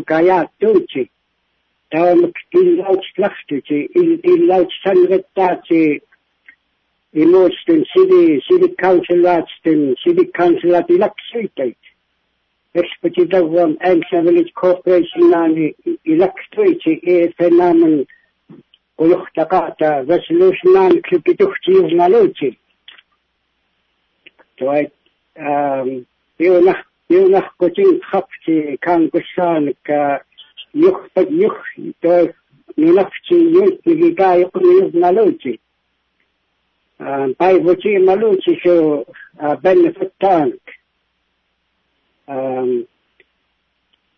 kaya 0.06 0.50
tuchi 0.60 1.10
tam 1.92 2.34
ilaw 2.54 2.98
slachtu 3.14 3.62
chi 3.68 3.88
ilaw 4.34 4.64
sanret 4.84 5.26
ta 5.36 5.56
chi 5.68 6.02
Imosten 7.16 7.86
city 7.96 8.44
city 8.48 8.76
council 8.76 9.26
atsten 9.26 9.96
city 10.04 10.26
council 10.26 10.76
at 10.76 10.88
ilaksitay 10.88 11.76
expeditavum 12.76 13.78
Angsa 13.80 14.24
Village 14.24 14.54
Corporation 14.54 15.30
nani 15.32 15.74
electricity 16.06 17.00
e 17.02 17.34
يونخ 26.40 26.78
يونخ 27.10 27.46
كوتين 27.58 28.00
خفتي 28.04 28.78
كان 28.82 29.10
قشانك 29.10 30.22
يخ 30.76 30.98
يخ 31.18 31.54
تويف 32.02 32.36
ينفتي 32.78 33.36
ينتي 33.36 33.94
لقا 33.94 34.36
يقول 34.36 34.64
يزنا 34.84 35.12
لوتي 35.12 35.60
آه، 37.02 37.34
باي 37.40 37.60
بوتي 37.60 37.98
مالوتي 37.98 38.60
شو 38.64 39.04
آه، 39.42 39.54
بن 39.54 39.92
فتانك. 39.92 40.78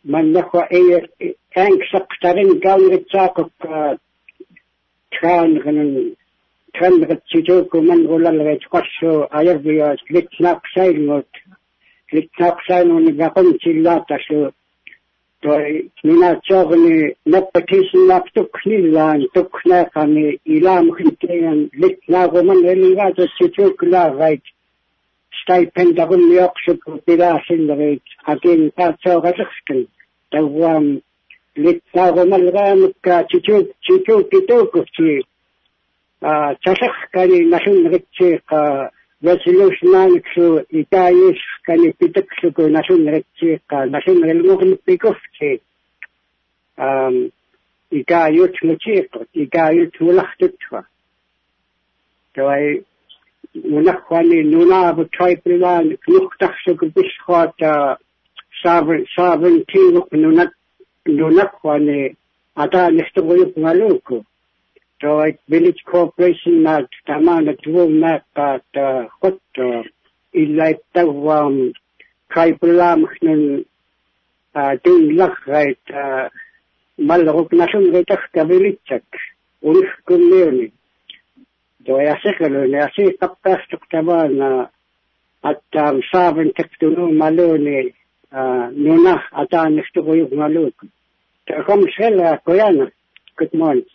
من 0.05 0.34
نخوا 0.34 0.74
اي 0.74 1.09
انك 1.57 1.84
سقطرين 1.93 2.59
قال 2.59 2.93
رتاقك 2.93 3.51
آه، 3.65 3.97
كان 5.22 5.57
غنن 5.57 6.13
كان 6.74 7.03
غتشيتوك 7.03 7.76
من 7.76 8.07
غلال 8.07 8.41
غيتقشو 8.41 9.24
ايربيو 9.24 9.95
لتناقشين 10.11 11.05
موت 11.05 11.26
man 12.12 12.28
ulal 12.38 12.38
gait 12.38 12.38
qasso 12.38 12.53
ayarbiya 12.55 12.55
litnak 12.55 12.57
sailngot 12.68 13.03
litnak 13.05 13.12
sailngot 13.12 13.18
gakon 13.20 13.47
chillata 13.62 14.18
so 14.28 14.51
to 15.41 15.51
nina 16.03 16.30
chogni 16.47 17.16
napatisin 17.26 18.07
nak 18.07 18.26
tuknilan 18.36 19.20
tukna 19.34 19.80
kami 19.93 20.39
ilam 20.45 20.86
khitean 20.95 21.70
litnago 21.82 22.43
man 22.43 22.60
elinga 22.72 23.16
to 23.16 23.24
chichokla 23.38 24.03
gait 24.20 24.43
stipend 25.41 25.99
agun 25.99 26.22
miyoqsuk 26.30 26.82
pilasinnerit 27.05 28.05
akin 28.32 28.62
taatsoqallerskan 28.78 29.80
tawam 30.32 30.86
littaagumalgaamukka 31.64 33.16
chichuk 33.30 33.68
chichuk 33.86 34.24
kituukufti 34.32 35.12
a 36.22 36.55
ясилуснааниксу 39.22 40.65
итаис 40.70 41.39
кани 41.63 41.91
питаксуку 41.91 42.67
насуннеритсиикка 42.67 43.86
насуннерилгуурниппикорфти 43.86 45.61
ам 46.78 47.30
итаиут 47.91 48.55
мутиикку 48.63 49.26
итаиут 49.34 49.99
мулартутва 49.99 50.88
тавай 52.34 52.84
унахвани 53.53 54.43
нунааву 54.43 55.05
трайпилаан 55.05 55.97
нухтарсуку 56.07 56.89
пиллхуата 56.91 57.97
саавен 58.61 59.05
саавен 59.15 59.65
тингук 59.65 60.11
нунак 60.11 60.51
нунахвани 61.05 62.15
атаа 62.55 62.89
нихтугуйук 62.91 63.53
галууку 63.57 64.24
Joint 65.00 65.39
Village 65.47 65.84
Corporation 65.88 66.64
na 66.64 66.84
tamana 67.08 67.56
tuong 67.64 68.04
uh, 68.04 68.20
uh, 68.36 68.60
um, 68.60 68.60
uh, 68.60 68.60
na 68.76 69.08
ka 69.08 69.08
kot 69.24 69.39
ilay 70.36 70.76
tawam 70.91 71.72
kay 72.28 72.52
pulam 72.60 73.08
ng 73.24 73.64
ting 74.84 75.06
lak 75.16 75.36
kahit 75.47 75.84
malakok 77.00 77.56
na 77.56 77.66
siyang 77.72 77.95
gatak 77.95 78.28
kabilitsak 78.36 79.08
unik 79.64 79.91
kong 80.04 80.26
meron 80.28 80.68
Doya 81.80 82.20
sikalo 82.20 82.68
niya 82.68 82.91
si 82.91 83.16
kaptas 83.16 83.64
tuktaba 83.72 84.28
na 84.28 84.68
at 85.47 85.64
um, 85.80 86.04
sabang 86.12 86.52
tektuno 86.52 87.08
malo 87.16 87.56
ni 87.56 87.95
nuna 88.76 89.16
at 89.32 89.54
anis 89.56 89.88
tukoyog 89.95 90.36
maluk. 90.36 90.76
Takom 91.47 91.88
sila 91.95 92.38
koyana. 92.43 92.91
Good 93.38 93.54
morning. 93.56 93.88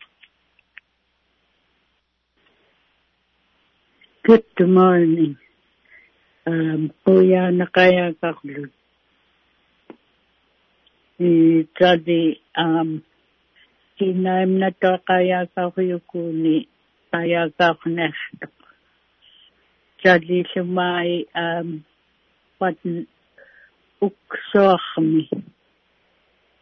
Good 4.25 4.57
morning. 4.59 5.37
Um, 6.49 6.89
kuya 7.05 7.53
na 7.53 7.69
kaya 7.69 8.17
kaklo. 8.17 8.73
i 11.21 11.69
tali 11.77 12.41
um 12.57 13.05
kinaimna 14.01 14.73
to 14.81 14.97
kaya 15.05 15.45
kauyukuni 15.53 16.65
kaya 17.13 17.53
kaunehto 17.53 18.49
tali 20.01 20.41
lumai 20.57 21.29
um 21.37 21.85
wat 22.61 22.81
uksoachmi 24.01 25.29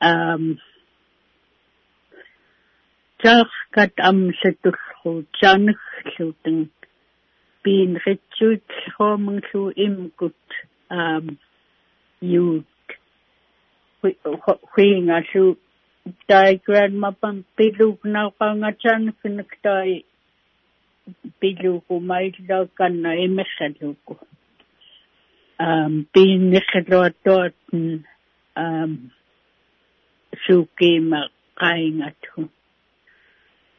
um 0.03 0.59
tarkat 3.23 3.95
amsatullu 4.11 5.13
taanagglutang 5.39 6.67
piinritsuut 6.67 6.82
hoomanglu 8.99 9.63
imkut 9.87 10.41
um 10.91 11.39
youth. 12.21 12.65
Huingallu 14.03 15.57
diagram 16.29 16.93
mapan 17.03 17.45
piluk 17.57 18.03
na 18.05 18.31
pangachan 18.31 19.15
kinaktai 19.23 20.05
piluku 21.41 21.95
mailla 22.11 22.59
kanna 22.79 23.11
emessaluku 23.25 24.15
um 25.67 25.93
piinnerluatoat 26.13 27.55
um 28.63 28.91
sukima 30.45 31.21
qaingatu 31.61 32.51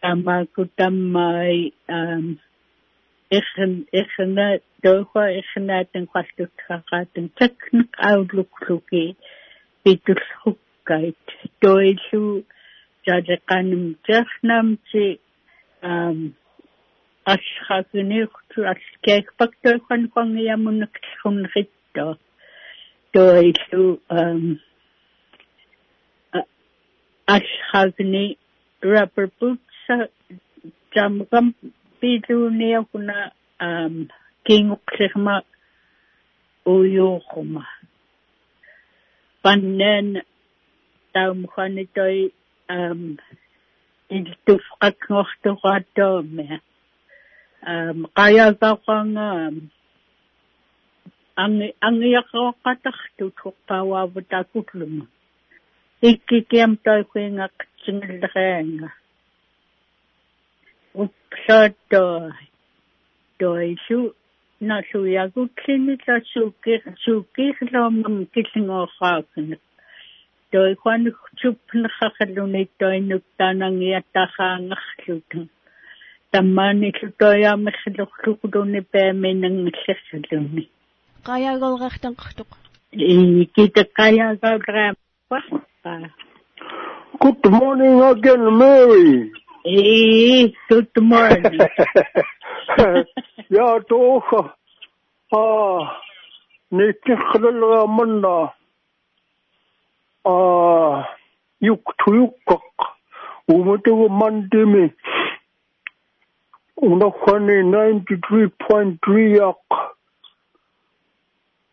amaku 0.09 0.61
tammai 0.77 1.75
um 1.97 2.39
ichen 2.39 2.52
ichena 3.37 4.47
doha 4.83 5.23
ichena 5.39 5.77
den 5.93 6.05
kwaltutraqaten 6.11 7.29
teknik 7.39 7.89
outlookluki 8.09 9.03
pitulhukkait 9.83 11.27
toilu 11.61 12.23
jadeqanum 13.07 13.85
ternamti 14.07 15.05
um 15.91 16.19
ашхагнеэрту 17.33 18.59
алкаакпактойхан 18.73 20.01
қангиамуннак 20.15 20.95
хуннеритто 21.21 22.07
тоилу 23.13 23.85
um 24.19 24.43
ашхагни 27.35 28.25
rubber 28.83 29.27
boots 29.39 29.79
jamgam 30.95 31.53
piluuniakuna 32.03 33.17
um 33.67 33.95
kinguqsirma 34.45 35.35
uyuuquma 36.73 37.63
pannen 39.43 40.07
taumkhanitoi 41.13 42.19
um 42.75 43.01
iltufqakngortuqaattoomia 44.15 46.57
um 47.73 47.97
qayagaqanga 48.17 49.27
angi 51.43 51.67
angiaqoqatartu 51.87 53.25
tuqqawaavutakulluma 53.39 55.05
ikkikiam 56.09 56.71
toikuingaq 56.85 57.55
singillereanga 57.83 58.89
upsato 58.89 58.91
toisu 58.91 59.02
na 64.67 64.75
suyagutlini 64.91 65.95
la 66.07 66.15
sukir 66.33 66.81
sukirlomam 67.03 68.15
killingoorraakuna 68.33 69.57
toi 70.51 70.73
kwan 70.81 71.03
chupnakhaluni 71.39 72.63
toi 72.79 72.99
nuktanangiattahaangarlutu 73.09 75.39
tammaani 76.31 76.87
lutoyaamерлuklukuluni 76.99 78.81
paaminangillersaluni 78.93 80.63
qayagolqartanqartuq 81.27 82.51
i 83.13 83.15
kitakayagaulraappa 83.55 85.37
Good 87.23 87.43
morning 87.51 87.97
again, 88.01 88.43
Mary. 88.59 89.31
Hey, 89.65 90.53
good 90.67 90.91
morning. 90.99 91.57
ja, 93.49 93.79
toch. 93.87 94.55
Ah, 95.31 95.91
niet 96.67 96.99
gelul 97.03 97.87
manna. 97.87 98.53
Ah, 100.21 101.07
yuk 101.57 101.93
tuyukak. 101.95 102.75
Umatu 103.47 104.09
mandimi. 104.09 104.93
Unakhani 106.75 107.63
93.3 107.63 109.35
yak. 109.35 109.63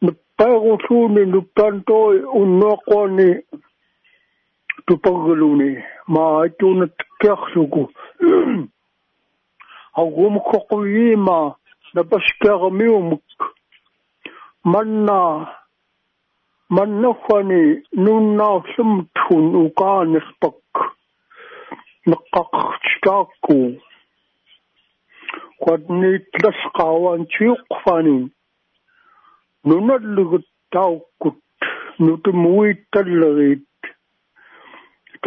Nagpagusuni, 0.01 1.27
nagtantoi, 1.27 2.23
unakwani. 2.23 3.43
Tupaggaluni 4.87 5.71
maatuna 6.15 6.87
takkiarlugu 6.99 7.83
agumkoquyima 10.01 11.39
napaskiarmiumuk 11.95 13.29
manna 14.73 15.19
mannafani 16.77 17.63
nunnaarlumtun 18.05 19.45
uqaanerpak 19.67 20.75
neqqaqartitaakku 22.09 23.59
quadniitlasqaawan 25.63 27.21
tiuqqfani 27.33 28.19
nunallugut 29.69 30.47
taukkut 30.73 31.39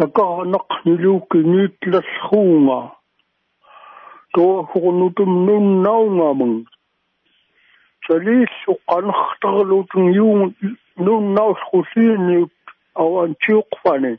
takanaq 0.00 0.84
niluki 0.84 1.38
niitlasruunga 1.38 2.90
toornutum 4.34 5.46
nunnaungamang 5.46 6.66
saliissu 8.06 8.72
qanertarlutun 8.88 10.14
yuun 10.14 10.56
nunnausqusiiniut 10.98 12.52
awan 12.94 13.36
tiuqfani 13.46 14.18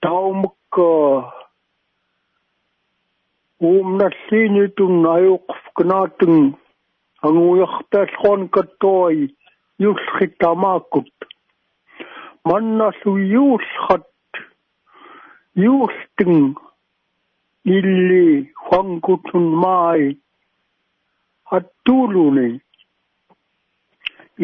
taumukka 0.00 0.88
uumnalliinitun 3.62 5.06
ajuqfknaatun 5.14 6.56
angujartaallruan 7.22 8.48
kattoi 8.48 9.28
yullrittamaakut 9.78 11.15
mannasu 12.48 13.10
yuulsqat 13.34 14.06
yuulting 15.64 16.54
illi 17.76 18.26
huangkutun 18.66 19.46
mai 19.62 20.02
attuluni 21.56 22.48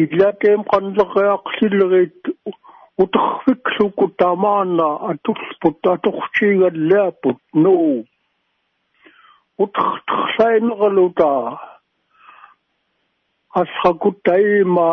illateem 0.03 0.61
qanleqiaqsillerit 0.71 2.21
uterfikluku 3.03 4.05
tamaana 4.23 4.87
atulput 5.11 5.79
atorchiigallaaput 5.93 7.39
no 7.63 7.75
uterterlainerluta 9.63 11.31
asqakutaima 13.61 14.87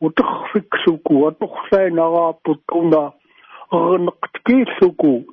uterfikluku 0.00 1.26
atorlainaraaput 1.28 2.62
una 2.74 3.12
erneqtkiilluku 3.72 5.24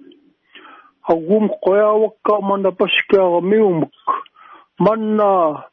agum 1.10 1.50
qoyawakkaamana 1.64 2.72
paskiaramiumuk 2.72 3.98
manna 4.80 5.64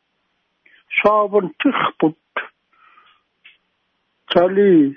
saavan 1.02 1.50
tirput 1.62 2.18
tali 4.32 4.96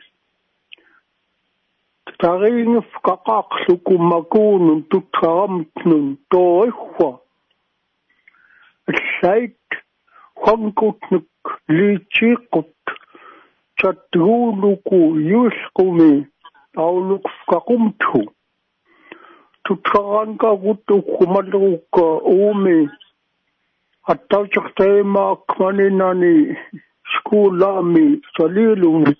taringif 2.21 2.89
kaqaaqluku 3.05 3.97
makuunun 3.97 4.83
tutqaramtnun 4.89 6.17
toihwa 6.31 7.24
allait 8.90 9.56
huankutnuk 10.42 11.28
liichiiqut 11.76 12.94
chatguuluku 13.80 14.98
yuulqumi 15.30 16.10
tauluqfqaqumthu 16.74 18.20
tutqarankagut 19.64 20.84
ukkumallerukka 20.98 22.06
uumi 22.34 22.78
аттаутертаимаак 24.12 25.46
манинани 25.60 26.34
скуулаами 27.12 28.06
салиилуни 28.36 29.14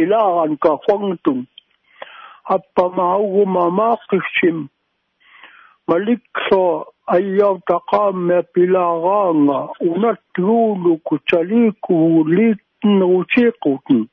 илааран 0.00 0.52
кафангтун 0.64 1.40
ayant 7.09 7.65
kame 7.89 8.43
pilaganga 8.53 9.59
unatlulu 9.81 10.97
kuchaliku 10.97 12.23
litn 12.27 13.01
uchikutn. 13.01 14.05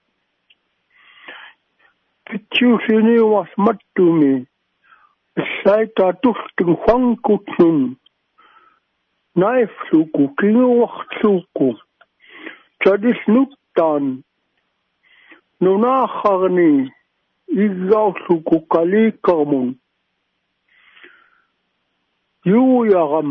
Kitchusini 2.26 3.20
was 3.20 3.48
mattumi, 3.56 4.46
saita 5.62 6.12
tustin 6.22 6.76
huankutnin, 6.82 7.96
naifluku 9.36 10.28
kinuwaktsuku, 10.28 11.78
chadisnuttan, 12.84 14.22
nunakharni, 15.60 16.90
iggausluku 17.48 18.60
kalikarmun, 18.60 19.76
юуярам 22.46 23.30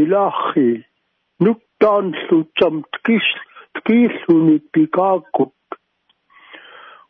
илаахи 0.00 0.84
нуктаанлутсам 1.40 2.74
ткис 2.92 3.26
ткииллуни 3.74 4.58
пикааккут 4.72 5.54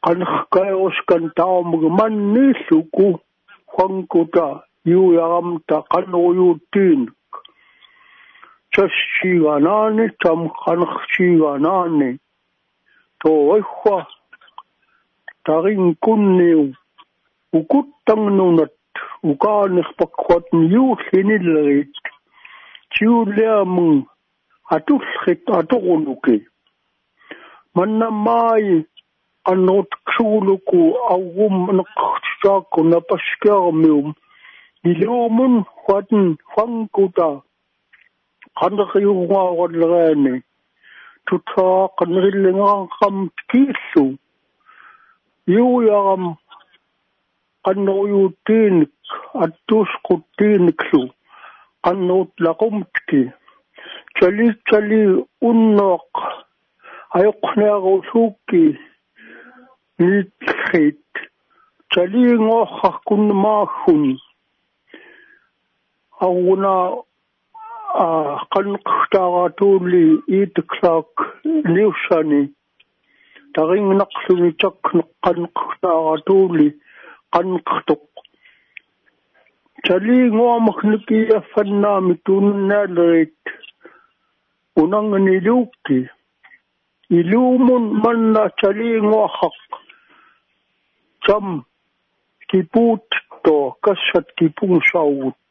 qanqaeruskan 0.05 1.25
taumug 1.39 1.85
manniilluku 1.99 3.09
huankuta 3.73 4.47
юуярамта 4.97 5.77
канруйуутtiin 5.93 7.03
тассиганаани 8.77 10.07
там 10.23 10.41
канерсиганаани 10.63 12.11
тоохва 13.21 14.07
тарин 15.47 15.97
кунниу 16.05 16.75
укуттангнунат 17.53 18.76
укаанерпаккуатн 19.23 20.59
юуллиниллерит 20.81 21.95
тиулеамун 22.95 24.07
атуллхит 24.77 25.49
аторунуки 25.51 26.47
маннамаи 27.75 28.87
аннуутсуулуку 29.45 30.81
аугум 31.15 31.57
неққартаакку 31.79 32.83
напаскеармиум 32.93 34.15
илуумун 34.91 35.65
хуатн 35.65 36.37
фангута. 36.55 37.43
Qaneriuruaaruleraani 38.59 40.43
tutsaa 41.29 41.89
qanerilingaaqam 41.99 43.17
kiillu 43.51 44.05
yuuyaram 45.55 46.25
qanneruyuuttiinik 47.67 48.95
attuusquttiiniklu 49.45 51.03
qannerutlaqumtki 51.85 53.23
tali 54.21 54.47
tali 54.71 55.01
unnoq 55.51 56.13
ayoqnearusuukki 57.19 58.65
niitrit 59.99 61.05
taliingoorrarkunmaaggun 61.95 64.05
aruna 66.27 66.75
qanqtaaratulli 68.55 70.05
iitiklaak 70.39 71.13
liussani 71.75 72.43
taringnaqluni 73.55 74.51
takne 74.63 75.03
qanqtaaratulli 77.37 77.37
qanqtoq 77.37 78.03
taliingoamaknikiaffannaami 79.89 82.15
tuunnaalerit 82.27 83.43
unangani 84.83 85.37
luukki 85.47 85.99
iluumun 87.19 87.85
manna 88.05 88.43
taliingoarraq 88.63 89.59
tam 91.27 91.47
kipuut 92.51 93.09
to 93.45 93.57
kassat 93.85 94.27
kipungsaugut 94.39 95.45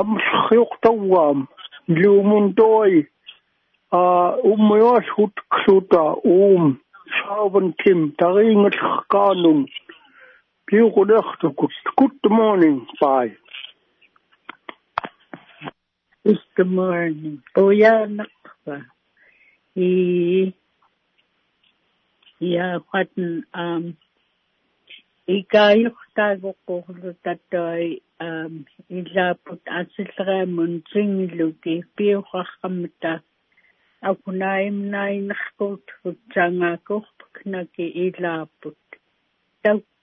амсхиортауаам 0.00 1.38
илуумунтуи 1.88 2.96
а 3.98 4.00
уммиуасхут 4.50 5.34
ксута 5.52 6.04
уум 6.24 6.64
сааван 7.18 7.66
тим 7.84 8.00
тариингаллеркаанун 10.68 11.48
пиуқулертукут 11.48 11.72
good 11.96 12.30
morning 12.30 12.86
bye 13.00 13.32
good 16.56 16.66
morning 16.66 17.42
оянақва 17.54 18.84
и 19.74 20.52
я 22.40 22.80
хатн 22.90 23.44
ам 23.52 23.96
икааюртаагоққорлу 25.26 27.14
таттуи 27.22 28.02
ам 28.18 28.66
илаапут 28.88 29.62
асиллераамун 29.80 30.82
сингиллуки 30.92 31.84
пиухаррамта 31.96 33.22
акунаимнаинеркут 34.00 35.84
хутсаангаакуурпак 36.02 37.34
наки 37.44 37.84
илаапут 38.06 38.78
тауаам 39.62 39.97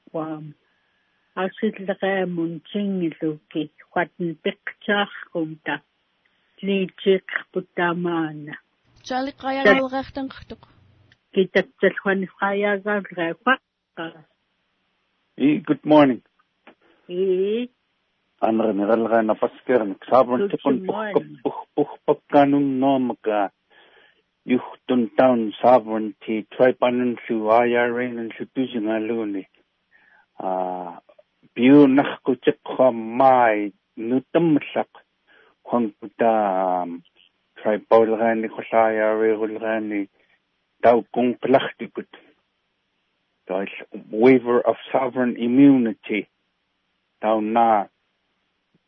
асиллераамун 1.44 2.62
сингиллуки 2.72 3.72
хатн 3.94 4.36
пиктааркумта 4.44 5.82
лиитсиққарпут 6.66 7.68
таамаана 7.76 8.54
чалиқаягалугартанқартоқ 9.10 10.62
китатсалхуани 11.34 12.28
фаяагаалгаа 12.40 13.34
И 15.38 15.58
good 15.68 15.84
morning. 15.84 16.22
И. 17.08 17.70
Анер 18.40 18.74
нералгаана 18.74 19.36
паскерник 19.36 20.06
саабрун 20.10 20.50
типун 20.50 20.88
пух 21.44 21.68
пух 21.76 22.00
пакканун 22.06 22.80
номка 22.80 23.52
юхтун 24.46 25.10
таун 25.18 25.54
sovereignty 25.62 26.46
трайпанун 26.56 27.18
су 27.28 27.50
IRA-н 27.50 28.32
су 28.38 28.46
тусингалууни 28.54 29.48
а 30.38 31.00
биу 31.56 31.88
нахкутеққа 31.88 32.92
май 32.92 33.74
нутаммлақ 33.98 34.92
хонкута 35.64 36.32
трайпаулгаани 37.58 38.48
хулааяри 38.56 39.36
гулгаани 39.42 40.02
тау 40.82 41.04
кунqlахтикут 41.14 42.12
Dail 43.48 43.68
waiver 44.12 44.60
of 44.62 44.76
sovereign 44.92 45.38
immunity. 45.38 46.28
Down 47.22 47.54
na 47.54 47.86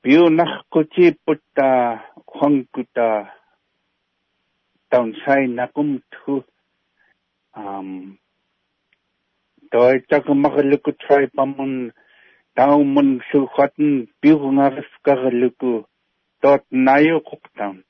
biu 0.01 0.29
nach 0.29 0.65
kuti 0.73 1.13
putta 1.25 2.01
khongkuta 2.25 3.29
tak 10.09 10.25
magaluku 10.29 10.91
try 11.03 11.25
pamun 11.35 11.91
down 12.55 12.87
mun 12.93 13.21
su 13.31 13.47
khaten 13.55 14.07
biu 14.21 14.37
ngarif 14.55 14.89
kagaluku 15.05 15.85
dot 16.41 16.63
nayo 16.71 17.21
down 17.57 17.83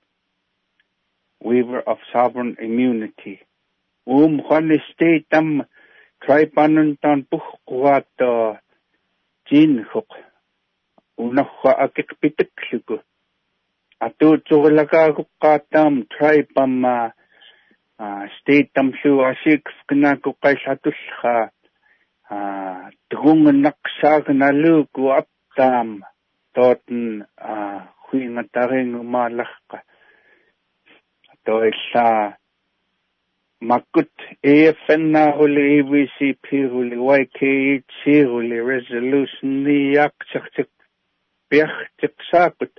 waiver 1.39 1.79
of 1.91 1.97
sovereign 2.11 2.57
immunity. 2.59 3.39
Um 4.05 4.41
khane 4.47 4.77
state 4.91 5.25
tam 5.29 5.47
traipanuntaan 6.23 7.19
puhquaatto 7.29 8.57
jiinhuq 9.47 10.09
unarra 11.17 11.71
akiqpitikluku 11.85 12.95
atuutsurilakaakuqqaattaam 14.05 15.93
traipamma 16.13 16.95
state 18.37 18.69
tamlu 18.75 19.11
asiikfqinaaku 23.17 23.17
qaillatullra 23.17 23.19
tugungnaqsaagnaluuku 23.21 25.11
aptaam 25.11 25.89
tooten 26.53 27.27
huingatarinngumaallaqqa 28.05 29.77
toillaa 31.45 32.23
makut 33.59 34.13
AFN-huli 34.53 35.63
EVCP-huli 35.77 36.95
YKHC-huli 37.19 38.57
resolution 38.67 39.51
ni 39.63 39.77
yakchakchak 39.95 40.71
piachchak 41.49 42.15
saakut 42.31 42.73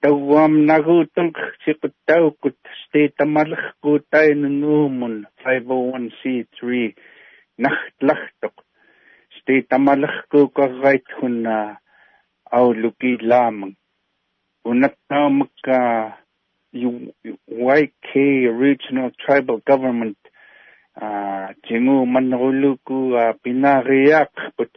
tawam 0.00 0.52
nagutang 0.66 1.32
siqutaukut 1.64 2.58
stateamalaqquutainunnuumun 2.84 5.14
501c3 5.44 6.62
nahtlahtoq 7.58 8.67
titamalaqkuuqarraitkuna 9.48 11.56
ah, 11.56 11.80
aulukilaman 12.52 13.72
unatnaumakka 14.64 15.78
YK 17.72 18.08
Regional 18.64 19.10
Tribal 19.24 19.58
Government 19.70 20.20
ah, 21.00 21.48
chingu 21.64 22.06
manneruluku 22.06 23.16
ah, 23.16 23.32
but 24.58 24.70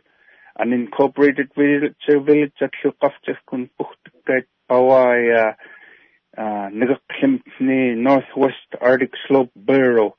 an 0.55 0.73
incorporated 0.73 1.49
village 1.57 2.07
village 2.07 2.59
atluqartirkun 2.67 3.69
puhtakkait 3.77 4.47
pawaya 4.69 5.55
nigeqlimtni 6.71 7.95
Northwest 7.99 8.69
Arctic 8.79 9.11
Slope 9.27 9.51
Bureau 9.55 10.15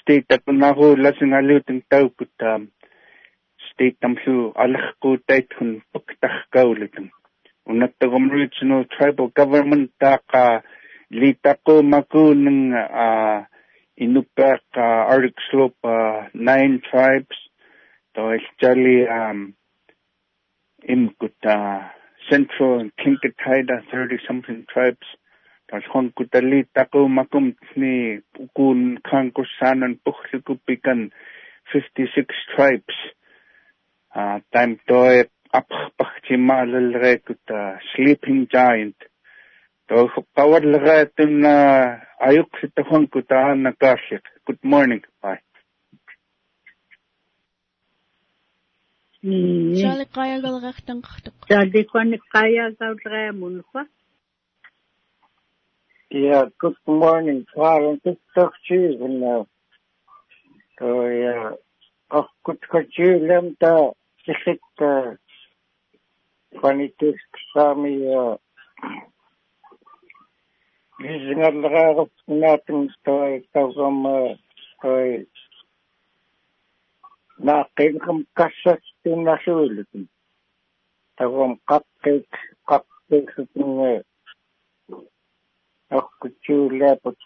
state 0.00 0.34
akunaru 0.34 0.96
lasingalutin 0.96 1.82
tauput 1.90 2.32
um, 2.42 2.68
tamlu 4.00 4.52
alaqquutait 4.64 5.48
hun 5.58 5.70
puktaqkaulutan 5.92 7.06
unattagum 7.70 8.30
regional 8.38 8.84
tribal 8.94 9.28
government 9.38 9.90
taqa 10.02 10.44
litaqu 11.20 11.74
makunang 11.92 12.62
inupaq 14.04 14.64
arctic 15.12 15.36
slope 15.50 15.84
nine 16.34 16.74
tribes 16.88 17.38
actually 18.36 18.98
um 19.18 19.54
imkut 20.88 21.36
uh, 21.44 21.80
central 22.30 22.80
and 22.80 22.92
Kinkataida 22.96 23.82
30 23.92 24.18
something 24.26 24.64
tribes 24.72 25.06
taku 26.74 27.08
makum 27.08 27.54
ni 27.76 28.20
ukun 28.38 28.98
kan 29.02 29.32
kusanan 29.34 29.98
pukhlukupikan 30.06 31.10
56 31.74 32.30
tribes 32.54 32.96
time 34.52 34.80
toe 34.88 35.24
apachchimalre 35.52 37.12
kuta 37.26 37.78
sleeping 37.94 38.48
giant. 38.52 38.96
To 39.88 40.08
powerlre 40.36 41.10
tin 41.16 41.44
uh, 41.44 42.00
ayuk 42.20 42.50
sitahon 42.60 43.08
kuta 43.12 43.54
good 44.46 44.62
morning 44.62 45.02
bye. 45.22 45.40
Yeah, 56.10 56.44
good 56.58 56.76
morning, 56.86 57.44
now. 59.20 59.46
So 60.78 60.86
oh, 60.86 61.08
yeah, 61.08 61.50
oh, 62.10 62.26
good 62.44 62.60
you 62.96 63.18
lemta. 63.28 63.92
Sikit, 64.26 64.58
Kwanitis, 66.58 67.20
Sami, 67.54 67.94
uh, 68.10 68.34
Gizingalgarap 70.98 72.10
natin 72.26 72.90
toy 73.04 73.44
tawam 73.52 74.02
toy 74.82 75.08
naaqinqam 77.46 78.18
kassattin 78.36 79.18
nasuulutin 79.26 80.04
tawam 81.16 81.52
qaqqik 81.68 82.30
qaqqiksutinga 82.68 83.92
аққутсуулаапут 85.98 87.20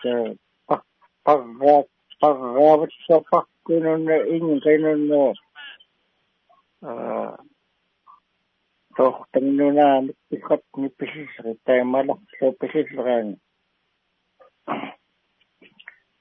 парraa 1.24 1.80
парраавассапаққунунна 2.20 4.16
ингинунна 4.34 5.22
аа 5.30 5.49
тохтангнунаамик 8.96 10.16
пихатни 10.28 10.88
писисри 10.98 11.52
таамаларлу 11.64 12.52
писисраани 12.60 13.36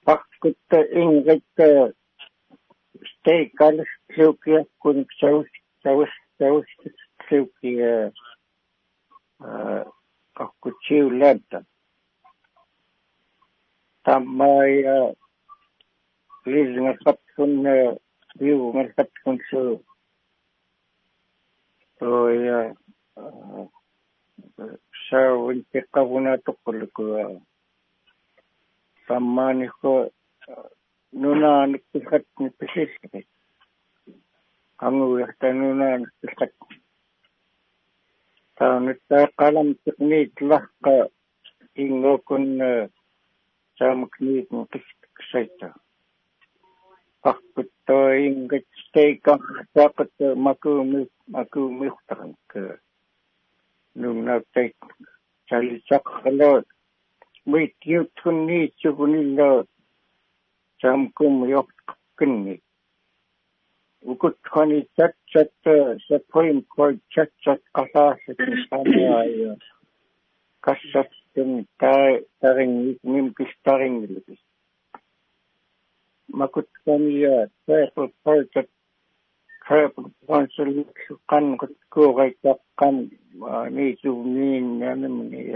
паққутта 0.05 0.79
ингитта 1.01 1.67
steikal 3.09 3.77
lluvia 4.15 4.61
kun 4.81 5.05
saus 5.19 5.49
saus 5.83 6.11
saus 6.39 6.69
lluvia 7.27 8.11
kakkutsiu 10.37 11.19
läntä. 11.19 11.61
Tammai 14.03 14.73
liisingat 16.45 17.19
kun 17.35 17.51
viumat 18.39 19.09
kun 19.23 19.37
su 19.49 19.61
toi 19.61 19.77
saavun 19.77 19.77
pikkavuna 19.77 19.98
tukkulukua. 26.45 27.41
Tammaani 29.07 29.67
ko 29.81 30.09
nunaan 31.11 31.79
pikat 31.91 32.25
ni 32.39 32.49
pisisri. 32.49 33.27
Kamu 34.79 35.17
yahta 35.17 35.53
nunaan 35.53 36.11
pikat. 36.21 36.53
Taon 38.59 38.85
nyt 38.85 39.01
tää 39.07 39.27
kalam 39.37 39.75
tikniit 39.83 40.33
lahka 47.23 47.97
ingo 48.15 48.57
kun 48.57 48.63
saamak 48.63 48.63
niit 48.63 48.63
mun 48.63 48.63
kisaita. 48.63 48.63
Pakut 48.63 48.63
toi 48.63 48.63
ingat 48.63 48.65
steika 48.83 49.33
sakat 49.75 50.11
maku 50.35 50.71
maku 51.27 51.61
mihtaran 51.79 52.31
ke 52.47 52.63
nung 53.95 54.25
nautay 54.25 54.73
salisak 55.49 56.03
kalot. 56.03 56.65
Wait, 57.45 57.75
you 57.83 58.07
tun 58.15 58.47
niit 58.47 58.73
sukunilot. 58.81 59.67
samkum 60.81 61.35
yoqqinni 61.53 62.55
ukut 64.11 64.35
khani 64.51 64.79
chat 64.95 65.13
chat 65.31 65.51
supreme 66.07 66.61
court 66.73 66.97
chat 67.13 67.31
qasaasin 67.75 68.39
samaya 68.69 69.51
kassattum 70.63 71.51
tai 71.79 72.23
taring 72.41 72.95
nim 73.03 73.27
kistaring 76.33 76.37
lipis 76.37 76.37
makut 76.37 76.67
khani 76.85 77.49
triple 77.65 78.09
project 78.23 78.69
triple 79.67 80.11
council 80.27 80.85
kan 81.29 81.57
ko 81.89 82.13
gai 82.13 82.33
kan 82.79 83.09
ni 83.71 83.95
su 84.01 84.23
ni 84.25 84.61
nanim 84.61 85.29
ni 85.31 85.53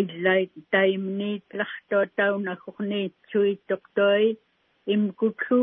illai 0.00 0.42
taimniitlartua 0.70 2.06
taunakkorniitsuittoqtoi 2.16 4.26
imkutlu 4.94 5.62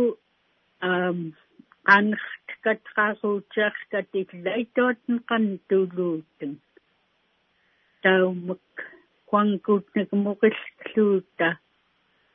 aam 0.91 1.18
qanrtkatraruutiarkat 1.90 4.10
illaitootn 4.22 5.16
qantuluutun 5.30 6.53
taumak 8.03 8.68
quankuutnak 9.30 10.10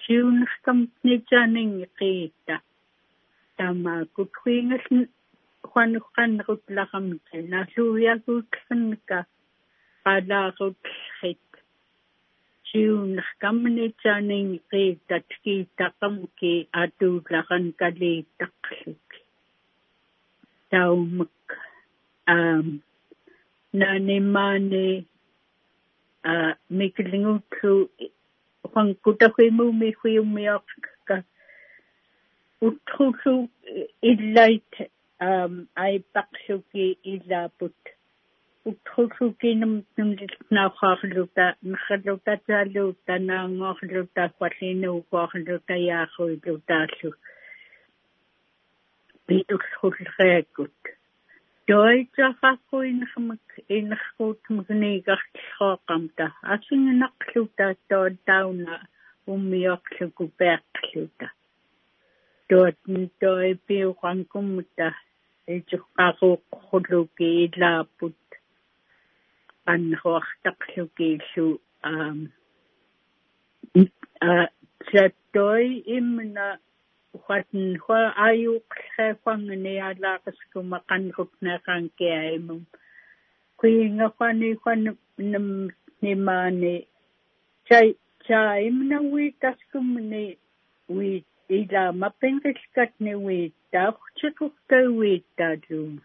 aam 0.08 0.44
liitaqlaraaput 0.44 0.68
tiunerkam 0.68 0.88
nitsaningi 1.04 1.86
qiita 1.98 2.60
tamaakut 3.56 4.30
huingaln 4.44 5.08
huanuqqannerutlaramta 5.74 7.36
naalluuyaguutllernika 7.52 9.24
qalaarutllit 10.04 11.48
tiunerkam 12.72 13.62
nitsaningi 13.76 14.58
qiita 14.70 15.20
tkiitaqamki 15.20 16.68
atuularan 16.72 17.74
kaliitaqluki 17.80 19.20
taumak 20.70 21.46
um 22.28 22.80
nanimane 23.72 25.04
a 28.74 28.84
mikilingutlu 28.84 28.98
huangkutahuimumi 29.14 29.92
huiumiaqka 29.92 31.22
utrulu 32.60 33.48
illait 34.02 34.90
um 35.20 35.66
aipaqsuki 35.74 36.98
ilaaput 37.04 37.76
utrulukinum 38.64 39.84
numlitnauqaarluta 39.96 41.56
nerraluta 41.62 42.36
taaluuta 42.46 43.18
naangoorluta 43.18 44.28
kwallinuuqaarluta 44.38 45.76
yaaruilutaallu 45.76 47.14
питуссуллериаккут 49.26 50.97
инеркуутмагниигартлооқамта 53.76 56.26
асингинақлута 56.52 57.66
тоон 57.88 58.14
тауна 58.28 58.74
уммиорлуку 59.32 60.24
пеақлута 60.38 61.26
тоотн 62.48 62.96
той 63.20 63.48
пиуқанкуммута 63.66 64.88
итсуққаруоққулуки 65.54 67.26
илааппут 67.44 68.20
аннеруартақлуки 69.72 71.06
иллу 71.16 71.48
аам 71.82 72.18
а 74.20 74.48
саттой 77.14 77.40
имна 77.40 77.78
huatn 77.78 77.78
hua 77.78 78.14
ayuqllhequangni 78.16 79.80
alaaqaskuma 79.80 80.80
qanrupneqankiaimum 80.88 82.60
kuinga 83.56 84.06
huani 84.18 84.52
huan 84.52 84.96
nam 85.18 85.70
nimani 86.02 86.86
chai 87.68 87.94
chaimna 88.26 89.00
wiitaskumni 89.00 90.38
wiit 90.88 91.24
ila 91.48 91.92
mapengilkatni 91.92 93.14
wiittauqchikuqtai 93.14 94.86
wiittaalum 94.86 96.00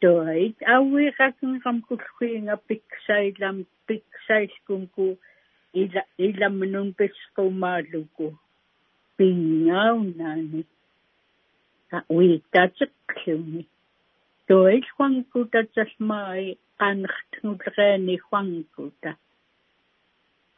toit 0.00 0.56
awiiqakenqamkulhuinga 0.66 2.56
piksailam 2.56 3.64
piksailkumku 3.86 5.18
ila 5.72 6.02
ilamanun 6.18 6.94
pisqumaaluku 6.98 8.38
pingaunani 9.22 10.60
uitatsekkluni 12.16 13.62
toil 14.48 14.84
huangkuta 14.94 15.60
tsalmai 15.74 16.44
qanrtngulreani 16.80 18.14
huangkuta 18.24 19.10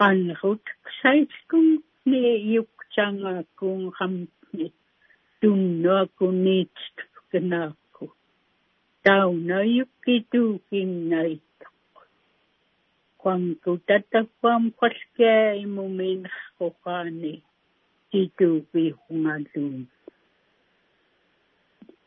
qanrut 0.01 0.65
saitskum 0.99 1.67
ni 2.11 2.23
yukchangakun 2.55 3.81
qamni 3.99 4.67
tunnuakunniitsknaakku 5.41 8.05
tauna 9.09 9.59
yukkituukinnaitok 9.77 11.95
huangkuta 13.25 13.97
tahuam 14.13 14.65
qalkeaimuminrquqaani 14.81 17.33
титуупи 17.33 17.54
хунгааллуун 17.54 17.54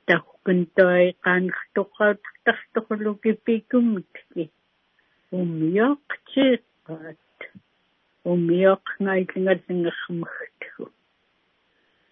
тахкун 0.07 0.59
той 0.77 1.05
qanrtoqauttartorluki 1.25 3.31
pikumutki 3.45 4.43
умиоqtiiqqaat 5.39 7.39
умиоqngailngallingermagtgu 8.31 10.85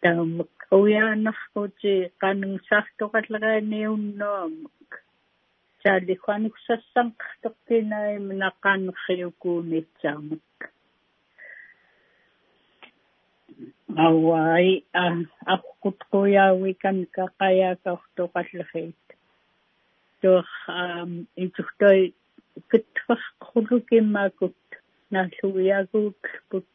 таамак 0.02 0.56
уяанаркути 0.80 1.94
qanungsartoqalleраниуннуамак 2.22 4.92
таалихуануксассанqartoqqinaim 5.84 8.26
naqaanерриукуунитсаамак 8.42 10.60
ауай 14.04 14.84
а 14.94 15.06
аққутқуяавикан 15.56 16.98
қақаяакаортоқаллахиит 17.16 19.04
тох 20.22 20.50
ам 20.68 21.12
итухтой 21.36 22.14
китфаққулукиммаакут 22.70 24.58
нааллуиагуутлпут 25.14 26.68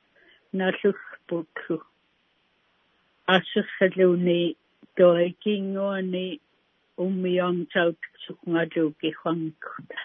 нааллуллпутлу 0.59 1.76
ассерсалууни 3.36 4.56
тоикингуани 4.97 6.40
уммиорнтаут 6.97 8.01
сукнгалууки 8.24 9.10
хвангкута 9.18 9.98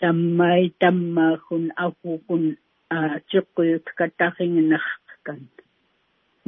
таммай 0.00 0.62
таммаахун 0.80 1.64
авукун 1.76 2.44
а 2.88 3.20
тиққуют 3.30 3.84
катаррингинеркан 3.98 5.01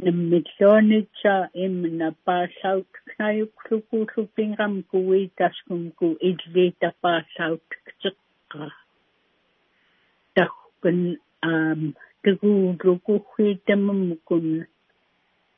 наммиллуанитса 0.03 1.35
имна 1.53 2.09
паасаут 2.25 2.91
кнаюклукуулуппингам 3.09 4.73
куитаскумку 4.91 6.07
иллита 6.29 6.89
паасаут 7.01 7.67
тиққа 8.01 8.65
тахкун 10.35 10.99
аам 11.41 11.81
тгуулукухуитаммукун 12.23 14.47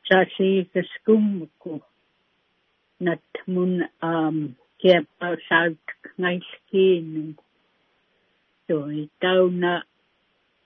саасиикаскуммуку 0.07 1.73
натмун 3.05 3.73
аам 4.11 4.37
кеппаасаут 4.81 5.85
кнайлкиину 6.03 7.23
той 8.67 8.97
тауна 9.21 9.73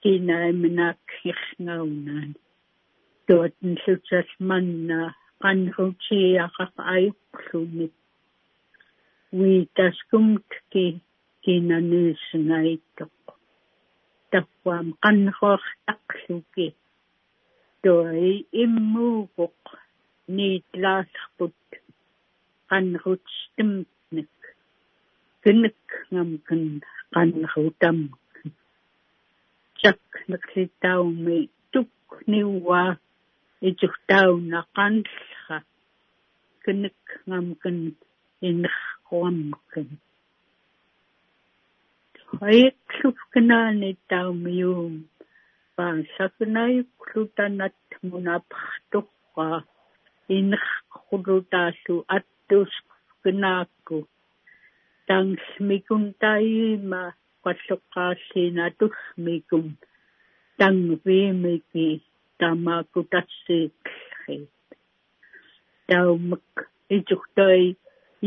кинаимнак 0.02 1.00
хирнгаунaan 1.20 2.32
туатн 3.28 3.74
лутсас 3.84 4.30
манна 4.50 5.00
qanrutiaqaq 5.44 6.74
ayuqlunit 6.96 7.96
уитаскумтки 9.40 10.86
кинануиссngaittoq 11.44 13.26
tappaam 14.32 14.88
qanruartaqluki 15.04 16.68
toi 17.84 18.32
immuugoq 18.64 19.62
niitlaasarput 20.36 21.60
qanrutstimnik 22.70 24.38
kynik 25.44 25.84
ngamkan 26.14 26.64
qanrutam 27.14 28.00
chak 28.10 28.21
naklitaumi 30.30 31.38
tuk 31.74 31.92
niwa 32.32 32.82
ijurtauna 33.68 34.60
qanlha 34.76 35.58
kynik 36.64 37.02
ngamkan 37.28 37.78
innerquamkan 38.48 39.90
Haiklukkanaani 42.40 43.90
taumium 44.10 44.94
paasaknayukklutanat 45.76 47.78
munapartorqa 48.10 49.48
innerqulutaallu 50.36 51.96
attuusknaakku 52.16 53.98
tangmikun 55.08 56.04
taima 56.22 57.02
qalloqqaalliina 57.10 57.21
tullmikun 58.80 59.68
tangviimiki 60.58 61.88
tamakutassiiklliit 62.40 64.50
taumak 65.88 66.50
ijurtai 66.98 67.64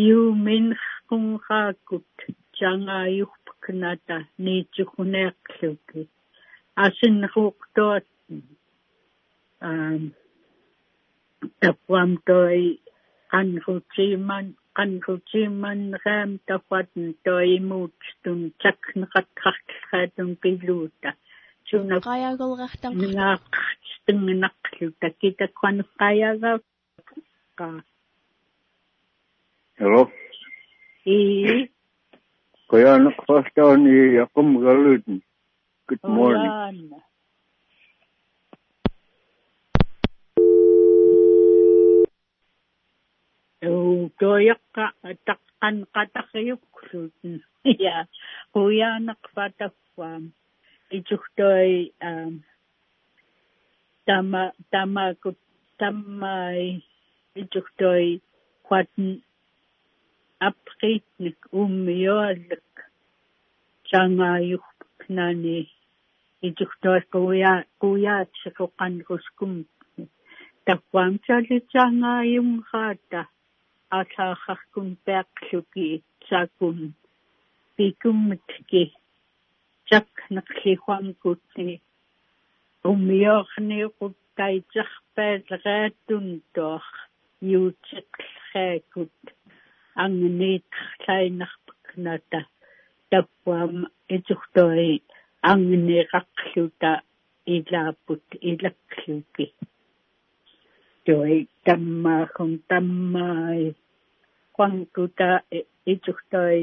yuuminqunqaakut 0.06 2.10
changaayurpaknata 2.58 4.16
niitsukuneerluki 4.44 6.00
asinruuqtuat 6.84 8.06
um 9.68 10.02
tapuam 11.60 12.10
toi 12.26 12.60
qanrutiiman 13.30 14.46
qanrutiiman 14.78 15.80
raam 16.04 16.30
tapuatn 16.48 17.04
toimuutstun 17.24 18.40
takneqatqartillraatun 18.62 20.30
pilluuta 20.42 21.10
suna 21.70 21.96
qayaagolqartan 22.08 22.92
ngaaqtingnaqlu 23.16 24.86
takitakuaneqqayaagaa 25.00 26.58
ka 27.58 27.68
Hello. 29.80 30.02
i 31.06 31.18
Yakum 34.18 34.58
Galudin. 34.64 35.22
Good 35.88 36.02
morning. 36.02 36.90
Oyaana. 43.64 43.76
Uu 43.76 44.10
toyakka 44.20 44.84
taqqan 45.26 45.76
qataqyuqlutun 45.94 47.34
ya 47.84 47.96
quyaanaq 48.52 49.22
pataffaam 49.34 50.22
ichuhtoi 50.96 51.72
um 52.08 52.32
tama 54.06 54.42
tamakut 54.72 55.38
tammai 55.80 56.62
ichuhtoi 57.40 58.06
quatn 58.68 59.06
apritnik 60.48 61.38
ummiyoallak 61.60 62.68
changaayuqnani 63.88 65.58
ichuhtoi 66.46 67.00
асаахаркун 73.98 74.88
пеақлуки 75.04 75.86
саакун 76.28 76.78
пикуммитки 77.76 78.82
чак 79.88 80.08
неқлихуангутни 80.34 81.74
уммиорниуқут 82.90 84.16
тайтерпаалерааттун 84.38 86.26
тоах 86.54 86.86
юутеқлхаакут 87.56 89.16
ангниитлайнарпакната 90.04 92.40
таппуам 93.10 93.74
итухтoi 94.16 94.92
ангниқарлута 95.52 96.92
илааппут 97.54 98.24
илакклуки 98.50 99.46
toi 101.06 101.36
tammaahum 101.66 102.52
tammai 102.68 103.62
quankuta 104.56 105.30
ituhtoi 105.92 106.60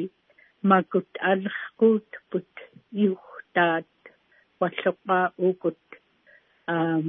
makut 0.69 1.09
alqut 1.31 2.09
put 2.30 2.51
yuhtaat 3.03 3.91
walloqa 4.59 5.19
ukut 5.49 5.84
um 6.73 7.05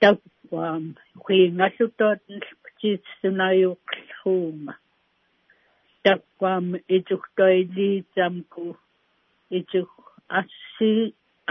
тап 0.00 0.20
wam 0.52 0.84
huingallutootn 1.24 2.40
ptiitsunayuqlhuuma 2.64 4.74
takwam 6.04 6.66
ituktoiliitamku 6.96 8.64
ituk 9.58 9.90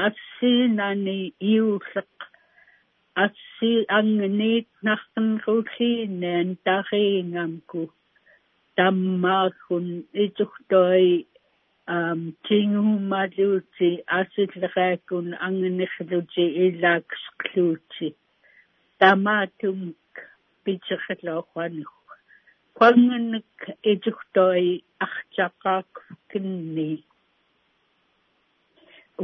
assi 0.06 0.28
assinani 0.38 1.20
iulleq 1.54 2.16
assi 3.24 3.72
angniit 3.98 4.68
narqenrulliinaan 4.88 6.50
tariingamku 6.66 7.82
tammaakun 8.78 9.88
ituktoi 10.26 11.10
um 11.96 12.22
tingumaluuti 12.48 13.90
asilleqaakun 14.20 15.28
angnerluti 15.48 16.46
ilaakskluuti 16.66 18.08
tamaatum 19.00 19.80
pitserlooqanik 20.64 21.92
quanganak 22.78 23.54
ituktoi 23.94 24.66
artaqaaqkinni 25.06 26.90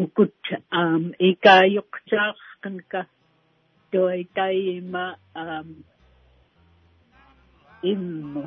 ukut 0.02 0.42
um 0.82 1.04
ikaayoqtaarqanka 1.30 3.02
toi 3.92 4.22
taima 4.36 5.06
um 5.36 5.70
immu. 7.92 8.44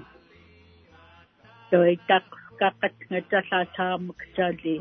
Toi 1.71 1.93
tak 2.09 2.27
kakkat 2.59 2.95
ngatallataamak 3.11 4.21
taali 4.37 4.77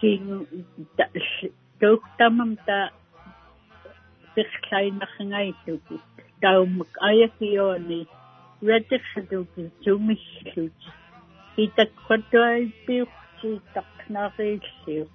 kingu 0.00 0.38
tuhtamam 1.80 2.52
ta 2.66 2.78
pirlainarngailuku 4.34 5.96
taumak 6.42 6.92
ayakioni 7.08 8.00
ratirluku 8.68 9.62
tumillut 9.82 10.80
itakkatuaipiuqti 11.64 13.50
taqnariilliuq 13.74 15.12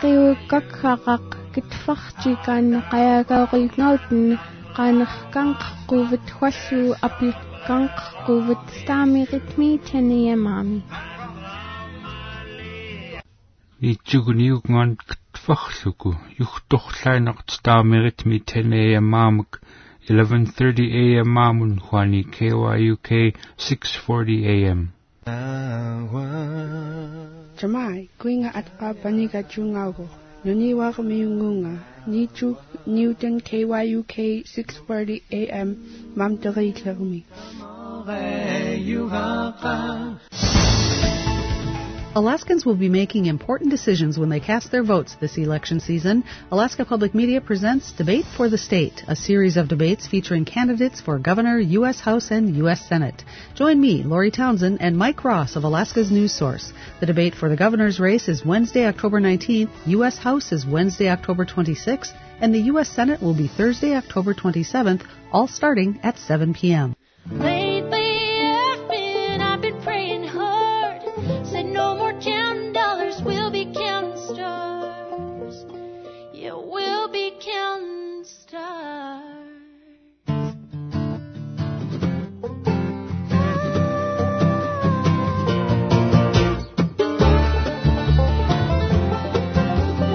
Ilagaqqiukkakkaaqaq 0.00 1.26
kitfartikaan 1.54 2.68
qayaagaoqilnautun 2.92 4.22
qanerkanqquvut 4.76 6.26
huallu 6.36 6.94
apilkanqquvut 7.08 8.62
staamiritmi 8.76 9.68
taniamaami 9.88 10.78
Itsuguniugngan 13.92 14.90
kitfarluku 15.08 16.14
yuhtorlainaq 16.40 17.38
staamiritmi 17.56 18.38
taniamaamak 18.52 19.60
11:30 20.08 20.88
a.m. 21.02 21.28
maamun 21.36 21.72
huani 21.90 22.22
KYUK 22.38 23.08
6:40 23.68 24.40
a.m. 24.54 24.80
Jamai, 27.56 28.08
kuinga 28.18 28.54
at 28.54 28.66
kapaniga 28.78 29.42
chungago. 29.42 30.08
Nuniwa 30.44 30.92
kamiungunga. 30.92 31.78
Nichu 32.06 32.56
Newton 32.86 33.40
KYUK 33.40 34.44
640 34.44 35.22
AM. 35.30 35.76
Mam 36.16 36.38
Teriklermi. 36.38 37.24
Alaskans 42.12 42.66
will 42.66 42.74
be 42.74 42.88
making 42.88 43.26
important 43.26 43.70
decisions 43.70 44.18
when 44.18 44.30
they 44.30 44.40
cast 44.40 44.72
their 44.72 44.82
votes 44.82 45.14
this 45.20 45.38
election 45.38 45.78
season. 45.78 46.24
Alaska 46.50 46.84
Public 46.84 47.14
Media 47.14 47.40
presents 47.40 47.92
Debate 47.92 48.24
for 48.36 48.48
the 48.48 48.58
State, 48.58 49.04
a 49.06 49.14
series 49.14 49.56
of 49.56 49.68
debates 49.68 50.08
featuring 50.08 50.44
candidates 50.44 51.00
for 51.00 51.20
governor, 51.20 51.60
U.S. 51.60 52.00
House, 52.00 52.32
and 52.32 52.56
U.S. 52.56 52.84
Senate. 52.88 53.22
Join 53.54 53.80
me, 53.80 54.02
Lori 54.02 54.32
Townsend, 54.32 54.78
and 54.80 54.98
Mike 54.98 55.22
Ross 55.22 55.54
of 55.54 55.62
Alaska's 55.62 56.10
News 56.10 56.32
Source. 56.32 56.72
The 56.98 57.06
debate 57.06 57.36
for 57.36 57.48
the 57.48 57.56
governor's 57.56 58.00
race 58.00 58.26
is 58.28 58.44
Wednesday, 58.44 58.86
October 58.86 59.20
19th, 59.20 59.70
U.S. 59.86 60.18
House 60.18 60.50
is 60.50 60.66
Wednesday, 60.66 61.08
October 61.08 61.46
26th, 61.46 62.12
and 62.40 62.52
the 62.52 62.62
U.S. 62.72 62.88
Senate 62.88 63.22
will 63.22 63.36
be 63.36 63.46
Thursday, 63.46 63.94
October 63.94 64.34
27th, 64.34 65.06
all 65.30 65.46
starting 65.46 66.00
at 66.02 66.18
7 66.18 66.54
p.m. 66.54 66.96